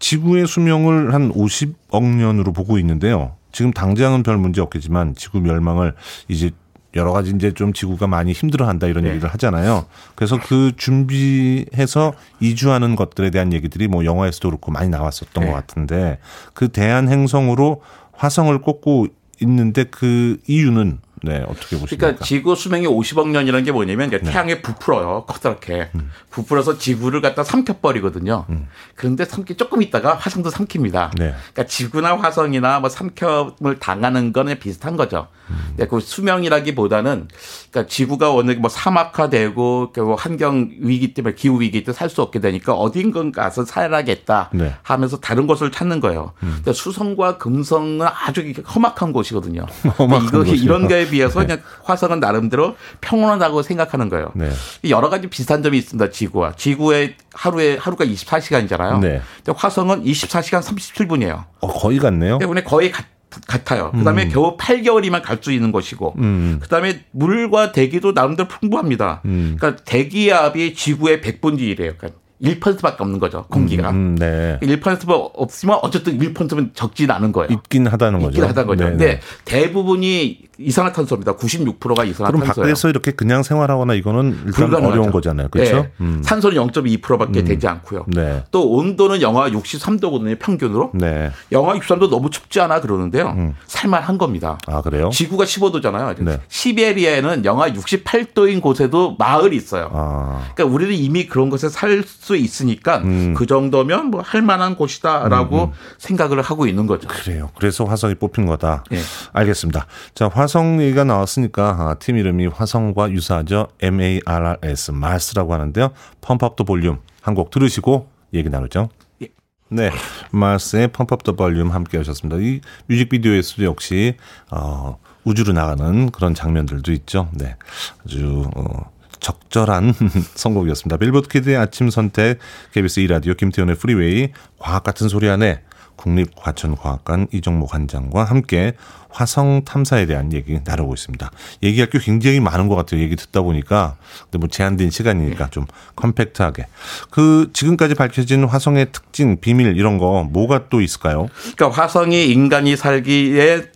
[0.00, 3.36] 지구의 수명을 한 50억 년으로 보고 있는데요.
[3.54, 5.94] 지금 당장은 별 문제 없겠지만 지구 멸망을
[6.28, 6.50] 이제
[6.96, 9.10] 여러 가지 이제 좀 지구가 많이 힘들어한다 이런 네.
[9.10, 9.86] 얘기를 하잖아요.
[10.16, 15.50] 그래서 그 준비해서 이주하는 것들에 대한 얘기들이 뭐 영화에서도 그렇고 많이 나왔었던 네.
[15.50, 16.18] 것 같은데
[16.52, 17.82] 그 대한 행성으로
[18.12, 19.06] 화성을 꽂고
[19.40, 21.96] 있는데 그 이유는 네, 어떻게 보십니까?
[21.96, 24.20] 그러니까 지구 수명이 50억 년이라는 게 뭐냐면 네.
[24.20, 25.24] 태양에 부풀어요.
[25.26, 25.90] 커다랗게.
[25.94, 26.10] 음.
[26.30, 28.46] 부풀어서 지구를 갖다 삼켜버리거든요.
[28.50, 28.68] 음.
[28.94, 31.10] 그런데 삼키 조금 있다가 화성도 삼킵니다.
[31.16, 31.34] 네.
[31.52, 35.28] 그러니까 지구나 화성이나 뭐 삼켜을 당하는 거는 비슷한 거죠.
[35.50, 35.76] 음.
[35.88, 37.28] 그 수명이라기보다는
[37.70, 42.74] 그러니까 지구가 워낙 뭐 사막화되고 뭐 환경 위기 때문에 기후 위기 때문에 살수 없게 되니까
[42.74, 44.74] 어딘가 가서 살아야겠다 네.
[44.82, 46.32] 하면서 다른 곳을 찾는 거예요.
[46.42, 46.62] 음.
[46.72, 49.66] 수성과 금성은 아주 험악한 곳이거든요.
[49.98, 51.46] 험악한 이거 이런 거에 비해서 네.
[51.46, 54.32] 그냥 화성은 나름대로 평온하다고 생각하는 거예요.
[54.34, 54.50] 네.
[54.88, 56.10] 여러 가지 비슷한 점이 있습니다.
[56.10, 59.00] 지구와 지구의 하루에 하루가 24시간이잖아요.
[59.00, 59.22] 네.
[59.44, 61.44] 근데 화성은 24시간 37분이에요.
[61.60, 62.38] 어, 거의 같네요.
[62.38, 63.06] 때문에 거의 같
[63.48, 63.90] 같아요.
[63.90, 64.28] 그다음에 음.
[64.28, 66.60] 겨우 8개월이면 갈 수 있는 곳이고, 음.
[66.62, 69.22] 그다음에 물과 대기도 나름대로 풍부합니다.
[69.24, 69.56] 음.
[69.58, 71.98] 그러니까 대기압이 지구의 100분의 1이에요.
[71.98, 72.10] 그러니까
[72.42, 73.46] 1%밖에 없는 거죠.
[73.48, 73.90] 공기가.
[73.90, 74.58] 음, 음 네.
[74.62, 77.52] 1%가 없으면 어쨌든 1%면 적진 않은 거예요.
[77.52, 78.30] 있긴 하다는 거죠.
[78.30, 78.84] 있긴 하다는 거죠.
[78.84, 81.36] 네 근데 대부분이 이산화탄소입니다.
[81.36, 82.30] 96%가 이산화탄소예요.
[82.30, 84.92] 그럼 밖에서 이렇게 그냥 생활하거나 이거는 일단 불가능하죠.
[84.92, 85.48] 어려운 거잖아요.
[85.48, 85.82] 그렇죠?
[85.82, 85.90] 네.
[86.00, 86.22] 음.
[86.24, 87.44] 산소는 0.2%밖에 음.
[87.44, 88.04] 되지 않고요.
[88.08, 88.44] 네.
[88.50, 90.38] 또 온도는 영하 63도거든요.
[90.38, 90.90] 평균으로.
[90.94, 91.30] 네.
[91.52, 93.30] 영하 63도 너무 춥지 않아 그러는데요.
[93.36, 93.54] 음.
[93.66, 94.58] 살만한 겁니다.
[94.66, 95.10] 아 그래요?
[95.10, 96.22] 지구가 15도잖아요.
[96.22, 96.40] 네.
[96.48, 99.90] 시베리아에는 영하 68도인 곳에도 마을이 있어요.
[99.92, 100.50] 아.
[100.54, 103.34] 그러니까 우리는 이미 그런 곳에 살 수 있으니까 음.
[103.34, 105.72] 그 정도면 뭐 할만한 곳이다라고 음, 음.
[105.98, 107.08] 생각을 하고 있는 거죠.
[107.08, 107.50] 그래요.
[107.56, 108.84] 그래서 화성이 뽑힌 거다.
[108.90, 108.98] 네.
[109.32, 109.86] 알겠습니다.
[110.14, 113.68] 자 화성 얘기가 나왔으니까 아, 팀 이름이 화성과 유사하죠.
[113.80, 115.90] MARRS, 마스라고 하는데요.
[116.20, 118.88] Pump Up the Volume 한 곡 들으시고 얘기 나누죠.
[119.22, 119.28] 예.
[119.70, 119.90] 네,
[120.30, 122.36] 마스의 Pump Up the Volume 함께 하셨습니다.
[122.40, 124.16] 이 뮤직비디오에서도 역시
[124.50, 127.28] 어, 우주로 나가는 그런 장면들도 있죠.
[127.32, 127.56] 네,
[128.04, 128.90] 아주 어,
[129.20, 129.94] 적절한
[130.36, 130.98] 선곡이었습니다.
[130.98, 132.38] 빌보드 키드의 아침 선택,
[132.72, 134.28] KBS 2라디오 김태훈의 프리웨이,
[134.58, 135.62] 과학 같은 소리 안에
[135.96, 138.74] 국립과천과학관 이정모 관장과 함께
[139.10, 141.30] 화성 탐사에 대한 얘기 나누고 있습니다.
[141.62, 143.00] 얘기할 게 굉장히 많은 것 같아요.
[143.00, 143.96] 얘기 듣다 보니까.
[144.24, 146.66] 근데 뭐 제한된 시간이니까 좀 컴팩트하게.
[147.10, 151.28] 그 지금까지 밝혀진 화성의 특징, 비밀 이런 거 뭐가 또 있을까요?
[151.54, 153.70] 그러니까 화성이 인간이 살기에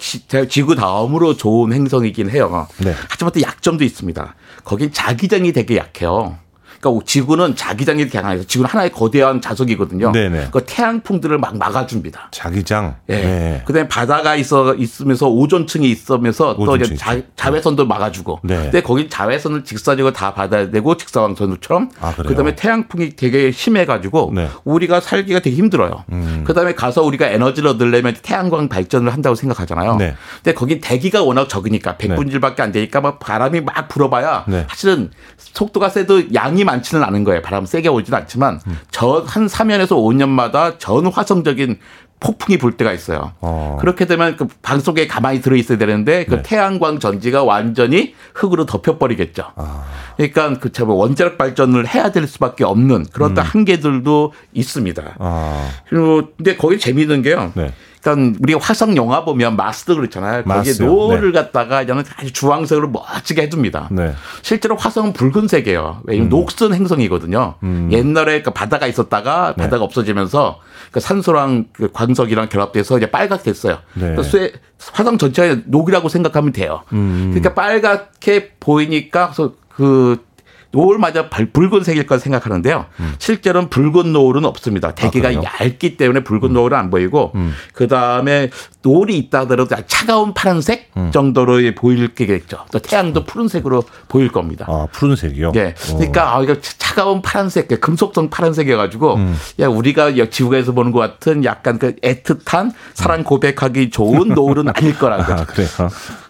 [0.49, 2.67] 지구 다음으로 좋은 행성이긴 해요.
[2.79, 2.93] 네.
[3.09, 4.35] 하지만 또 약점도 있습니다.
[4.65, 6.37] 거긴 자기장이 되게 약해요.
[6.81, 10.13] 그러니까 지구는 자기장이 강해서 지구는 하나의 거대한 자석이거든요.
[10.13, 10.49] 네네.
[10.53, 12.29] 그 태양풍들을 막 막아줍니다.
[12.31, 12.97] 자기장.
[13.09, 13.15] 예.
[13.15, 13.63] 네.
[13.67, 18.41] 그다음에 바다가 있어 있으면서 오존층이 있으면서 또 이제 자, 자외선도 막아주고.
[18.45, 18.57] 네.
[18.63, 21.91] 근데 거기 자외선을 직사적으로 다 받아야 되고 직사광선처럼.
[22.01, 24.49] 아, 그다음에 태양풍이 되게 심해가지고 네.
[24.65, 26.05] 우리가 살기가 되게 힘들어요.
[26.13, 26.45] 음.
[26.47, 29.97] 그다음에 가서 우리가 에너지를 얻으려면 태양광 발전을 한다고 생각하잖아요.
[29.97, 30.15] 네.
[30.43, 34.67] 근데 거기 대기가 워낙 적으니까 100분질밖에 안 되니까 막 바람이 막 불어봐야 네.
[34.69, 37.43] 사실은 속도가 세도 양이 많지는 않은 거예요.
[37.43, 38.79] 바람 세게 오지는 않지만 음.
[38.91, 41.79] 저 한 3년에서 5년마다 전 화성적인
[42.21, 43.33] 폭풍이 불 때가 있어요.
[43.41, 43.77] 어.
[43.81, 46.43] 그렇게 되면 그 땅 속에 가만히 들어 있어야 되는데 그 네.
[46.43, 49.45] 태양광 전지가 완전히 흙으로 덮여버리겠죠.
[49.57, 49.85] 아.
[50.17, 53.43] 그러니까 그 원자력 발전을 해야 될 수밖에 없는 그런 음.
[53.43, 55.15] 한계들도 있습니다.
[55.19, 55.69] 아.
[55.89, 57.53] 그리고 근데 거기 재미있는 게요.
[57.55, 57.73] 네.
[58.01, 60.45] 그러니까 우리가 화성 영화 보면 마션도 그렇잖아요.
[60.45, 61.41] 거기에 노을을 네.
[61.41, 63.89] 갖다가 저는 아주 주황색으로 멋지게 해줍니다.
[63.91, 64.15] 네.
[64.43, 66.03] 실제로 화성은 붉은색이에요.
[66.05, 66.31] 왜냐면 음.
[66.31, 67.55] 녹슨 행성이거든요.
[67.63, 67.89] 음.
[67.93, 69.65] 옛날에 그 바다가 있었다가 네.
[69.65, 73.79] 바다가 없어지면서 그 산소랑 그 광석이랑 결합돼서 이제 빨갛게 됐어요.
[73.95, 74.15] 네.
[74.15, 74.39] 그래서
[74.93, 76.83] 화성 전체가 녹이라고 생각하면 돼요.
[76.93, 77.31] 음.
[77.33, 79.33] 그러니까 빨갛게 보이니까
[79.69, 80.28] 그
[80.71, 82.87] 노을마저 붉은색일 거 생각하는데요.
[83.01, 83.15] 음.
[83.19, 84.95] 실제로는 붉은 노을은 없습니다.
[84.95, 86.53] 대기가 아, 얇기 때문에 붉은 음.
[86.53, 87.55] 노을은 안 보이고 음.
[87.73, 88.51] 그 다음에
[88.83, 91.11] 노을이 있다 하더라도 차가운 파란색 음.
[91.11, 92.67] 정도로 보일 게겠죠.
[92.71, 94.67] 또 태양도 푸른색으로 보일 겁니다.
[94.69, 95.53] 아 푸른색이요?
[95.57, 95.75] 예.
[95.89, 99.37] 그러니까 아, 이거 차가운 파란색, 금속성 파란색이어 가지고 음.
[99.61, 105.33] 야 우리가 지구에서 보는 것 같은 약간 그 애틋한 사랑 고백하기 좋은 노을은 아닐 거라고.
[105.33, 105.69] 아, 그래요.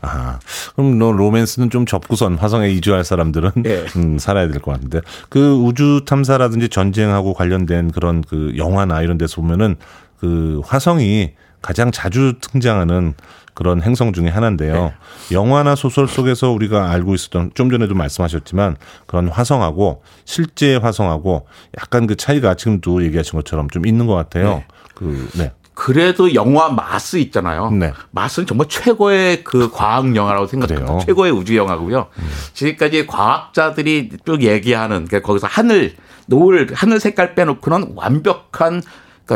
[0.01, 0.39] 아
[0.75, 3.87] 그럼 너 로맨스는 좀 접고선 화성에 이주할 사람들은 예.
[3.97, 5.01] 음, 살아야 될 것 같은데
[5.31, 9.77] 그 우주 탐사라든지 전쟁하고 관련된 그런 그 영화나 이런 데서 보면은
[10.21, 13.15] 그 화성이 가장 자주 등장하는
[13.55, 14.75] 그런 행성 중의 하나인데요.
[14.75, 14.95] 네.
[15.33, 18.77] 영화나 소설 속에서 우리가 알고 있었던 좀 전에도 말씀하셨지만
[19.07, 21.47] 그런 화성하고 실제 화성하고
[21.81, 24.49] 약간 그 차이가 지금도 얘기하신 것처럼 좀 있는 것 같아요.
[24.59, 24.67] 네.
[24.95, 25.53] 그 네.
[25.79, 27.71] 그래도 영화 마스 있잖아요.
[27.71, 27.93] 네.
[28.11, 30.99] 마스는 정말 최고의 그 과학 영화라고 생각해요.
[31.07, 32.09] 최고의 우주 영화고요.
[32.19, 32.31] 음.
[32.53, 35.95] 지금까지 과학자들이 쭉 얘기하는 그러니까 거기서 하늘
[36.27, 38.83] 노을 하늘 색깔 빼놓고는 완벽한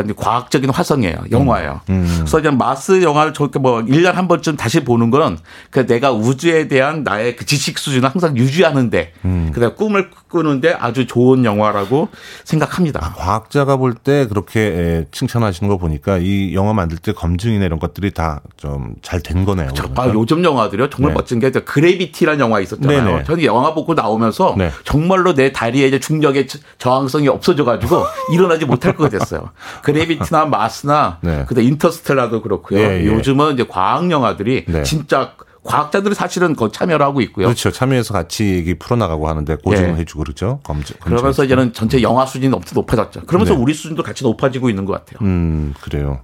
[0.01, 1.17] 그러니까 과학적인 화성이에요.
[1.31, 1.81] 영화예요.
[1.89, 1.93] 음.
[1.93, 2.15] 음.
[2.19, 5.37] 그래서 이제 마스 영화를 저렇게 뭐 1년 한 번쯤 다시 보는 거는
[5.69, 9.51] 그 내가 우주에 대한 나의 그 지식 수준을 항상 유지하는데 음.
[9.53, 12.09] 그다음 꿈을 꾸는데 아주 좋은 영화라고
[12.43, 12.99] 생각합니다.
[13.03, 18.11] 아, 과학자가 볼 때 그렇게 칭찬하시는 거 보니까 이 영화 만들 때 검증이나 이런 것들이
[18.11, 19.69] 다 좀 잘 된 거네요.
[19.75, 20.03] 그러니까.
[20.03, 20.89] 아, 요즘 영화들이요.
[20.89, 21.17] 정말 네.
[21.19, 23.03] 멋진 게 그래비티라는 영화 있었잖아요.
[23.05, 23.23] 네네.
[23.25, 24.71] 저는 영화 보고 나오면서 네.
[24.83, 26.47] 정말로 내 다리에 이제 중력의
[26.79, 29.51] 저항성이 없어져 가지고 일어나지 못할 것 됐어요.
[29.83, 31.45] 그래비티나 마스나 네.
[31.47, 32.79] 그다음 인터스텔라도 그렇고요.
[32.79, 33.05] 예, 예.
[33.05, 34.83] 요즘은 이제 과학 영화들이 네.
[34.83, 37.45] 진짜 과학자들이 사실은 거 참여를 하고 있고요.
[37.47, 37.71] 그렇죠.
[37.71, 39.99] 참여해서 같이 얘기 풀어나가고 하는데 고증을 네.
[40.01, 40.59] 해주고 그렇죠.
[40.63, 40.97] 검증.
[40.99, 43.21] 그러면서 이제는 전체 영화 수준이 엄청 높아졌죠.
[43.25, 43.61] 그러면서 네.
[43.61, 45.25] 우리 수준도 같이 높아지고 있는 것 같아요.
[45.25, 46.19] 음, 그래요.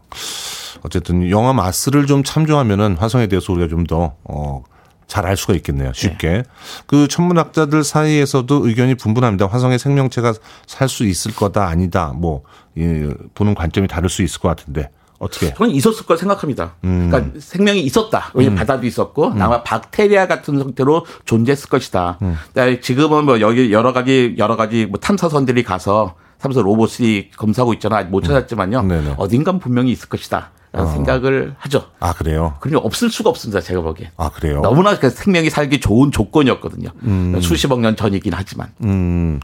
[0.81, 4.63] 어쨌든 영화 마스를 좀 참조하면은 화성에 대해서 우리가 좀 더, 어,
[5.09, 5.91] 잘 알 수가 있겠네요.
[5.93, 6.29] 쉽게.
[6.29, 6.43] 네.
[6.87, 9.47] 그 천문학자들 사이에서도 의견이 분분합니다.
[9.47, 10.33] 화성에 생명체가
[10.67, 12.13] 살 수 있을 거다, 아니다.
[12.15, 12.43] 뭐,
[12.77, 14.89] 예, 보는 관점이 다를 수 있을 것 같은데.
[15.17, 15.53] 어떻게?
[15.53, 16.75] 저는 있었을 거 생각합니다.
[16.85, 17.09] 음.
[17.11, 18.31] 그러니까 생명이 있었다.
[18.33, 18.59] 왜냐면 음.
[18.59, 19.41] 바다도 있었고 음.
[19.41, 22.19] 아마 박테리아 같은 형태로 존재했을 것이다.
[22.21, 22.37] 음.
[22.81, 27.97] 지금은 뭐 여기 여러 가지 여러 가지 뭐 탐사선들이 가서 탐사 로봇이 검사하고 있잖아.
[27.97, 28.27] 아직 못 음.
[28.27, 28.79] 찾았지만요.
[28.79, 29.13] 음.
[29.17, 30.51] 어딘가 분명히 있을 것이다.
[30.71, 30.91] 라는 어.
[30.93, 31.85] 생각을 하죠.
[31.99, 32.55] 아, 그래요?
[32.59, 33.59] 그러니 없을 수가 없습니다.
[33.59, 34.11] 제가 보기엔.
[34.17, 34.61] 아, 그래요?
[34.61, 36.89] 너무나 그 생명이 살기 좋은 조건이었거든요.
[37.03, 37.39] 음.
[37.41, 38.71] 수십억 년 전이긴 하지만.
[38.83, 39.39] 음.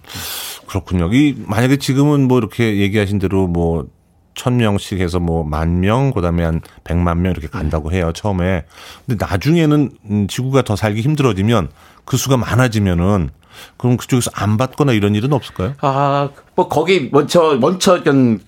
[0.67, 1.09] 그렇군요.
[1.13, 3.85] 이, 만약에 지금은 뭐 이렇게 얘기하신 대로 뭐,
[4.35, 8.65] 천 명씩 해서 뭐 만 명, 그 다음에 한 백만 명 이렇게 간다고 해요, 처음에.
[9.07, 11.69] 근데 나중에는 음, 지구가 더 살기 힘들어지면
[12.03, 13.29] 그 수가 많아지면은
[13.77, 15.73] 그럼 그쪽에서 안 받거나 이런 일은 없을까요?
[15.81, 18.01] 아, 뭐 거기 먼저 먼저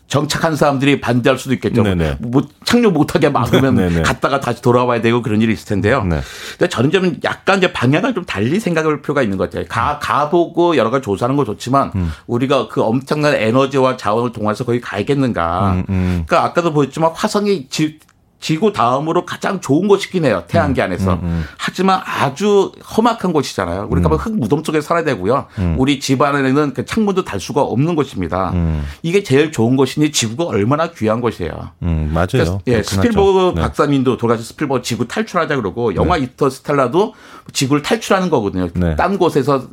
[0.08, 1.84] 정착한 사람들이 반대할 수도 있겠죠.
[1.84, 2.18] 네네.
[2.22, 4.02] 뭐 착륙 못하게 막으면 네네.
[4.04, 6.04] 갔다가 다시 돌아와야 되고 그런 일이 있을 텐데요.
[6.04, 6.22] 네.
[6.58, 9.66] 근데 저는 좀 약간 이제 방향을 좀 달리 생각할 필요가 있는 것 같아요.
[9.68, 12.12] 가 가보고 여러 가지 조사하는 거 좋지만 음.
[12.28, 15.74] 우리가 그 엄청난 에너지와 자원을 동원해서 거기 가야겠는가.
[15.74, 16.24] 음, 음.
[16.26, 18.00] 그러니까 아까도 보였지만 화성이 지,
[18.40, 20.44] 지구 다음으로 가장 좋은 곳이긴 해요.
[20.48, 21.14] 태양계 음, 안에서.
[21.14, 21.46] 음, 음.
[21.58, 23.88] 하지만 아주 험악한 곳이잖아요.
[23.90, 24.16] 우리가 음.
[24.16, 25.48] 흙 무덤 속에 살아야 되고요.
[25.58, 25.76] 음.
[25.78, 28.52] 우리 집 안에는 그 창문도 달 수가 없는 곳입니다.
[28.54, 28.86] 음.
[29.02, 31.72] 이게 제일 좋은 곳이니 지구가 얼마나 귀한 곳이에요.
[31.80, 32.60] 맞아요.
[32.68, 33.62] 예, 스필버그 네.
[33.62, 36.24] 박사님도 돌아가신 스필버그 지구 탈출하자 그러고 영화 네.
[36.24, 37.14] 인터스텔라도
[37.54, 38.70] 지구를 탈출하는 거거든요.
[38.74, 38.96] 네.
[38.96, 39.68] 딴 곳에서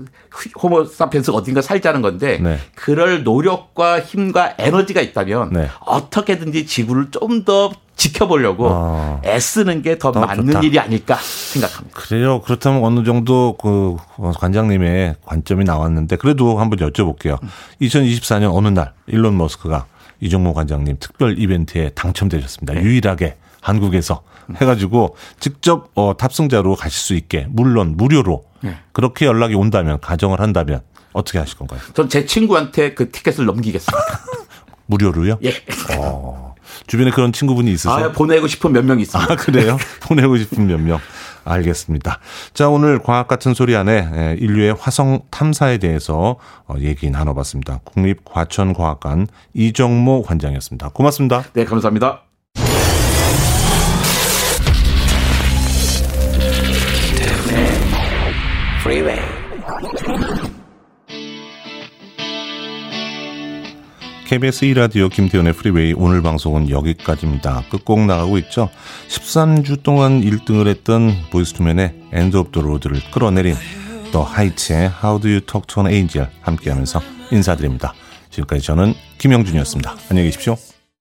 [0.62, 2.58] 호모사피엔스 어딘가 살자는 건데 네.
[2.74, 5.68] 그럴 노력과 힘과 에너지가 있다면 네.
[5.80, 9.20] 어떻게든지 지구를 좀더 지켜보려고 어.
[9.24, 10.60] 애쓰는 게 더 맞는 좋다.
[10.60, 11.98] 일이 아닐까 생각합니다.
[12.00, 12.40] 그래요.
[12.42, 13.96] 그렇다면 어느 정도 그
[14.38, 17.38] 관장님의 관점이 나왔는데 그래도 한번 여쭤볼게요.
[17.80, 19.86] 2024년 어느 날 일론 머스크가
[20.20, 22.74] 이종모 관장님 특별 이벤트에 당첨되셨습니다.
[22.74, 22.82] 네.
[22.82, 24.22] 유일하게 한국에서
[24.56, 28.76] 해가지고 직접 어, 탑승자로 가실 수 있게 물론 무료로 네.
[28.92, 30.80] 그렇게 연락이 온다면 가정을 한다면
[31.12, 31.80] 어떻게 하실 건가요?
[31.94, 34.20] 전 제 친구한테 그 티켓을 넘기겠습니다.
[34.86, 35.38] 무료로요?
[35.44, 35.52] 예.
[35.98, 36.43] 어.
[36.86, 38.06] 주변에 그런 친구분이 있으세요?
[38.06, 39.32] 아, 보내고 싶은 몇 명 있습니다.
[39.32, 39.76] 아, 그래요?
[40.02, 40.98] 보내고 싶은 몇 명.
[41.46, 42.20] 알겠습니다.
[42.54, 47.80] 자, 오늘 과학 같은 소리 안에 인류의 화성 탐사에 대해서 어, 얘기 나눠봤습니다.
[47.84, 50.88] 국립과천과학관 이정모 관장이었습니다.
[50.90, 51.44] 고맙습니다.
[51.52, 52.23] 네, 감사합니다.
[64.26, 67.64] KBS 2라디오 김태현의 프리웨이 오늘 방송은 여기까지입니다.
[67.70, 68.70] 끝곡 나가고 있죠.
[69.08, 73.54] 13주 동안 1등을 했던 보이즈 투 멘의 End of the Road를 끌어내린
[74.12, 77.02] 더 하이츠의 How Do You Talk to an Angel 함께하면서
[77.32, 77.92] 인사드립니다.
[78.30, 79.94] 지금까지 저는 김영준이었습니다.
[80.08, 80.56] 안녕히 계십시오.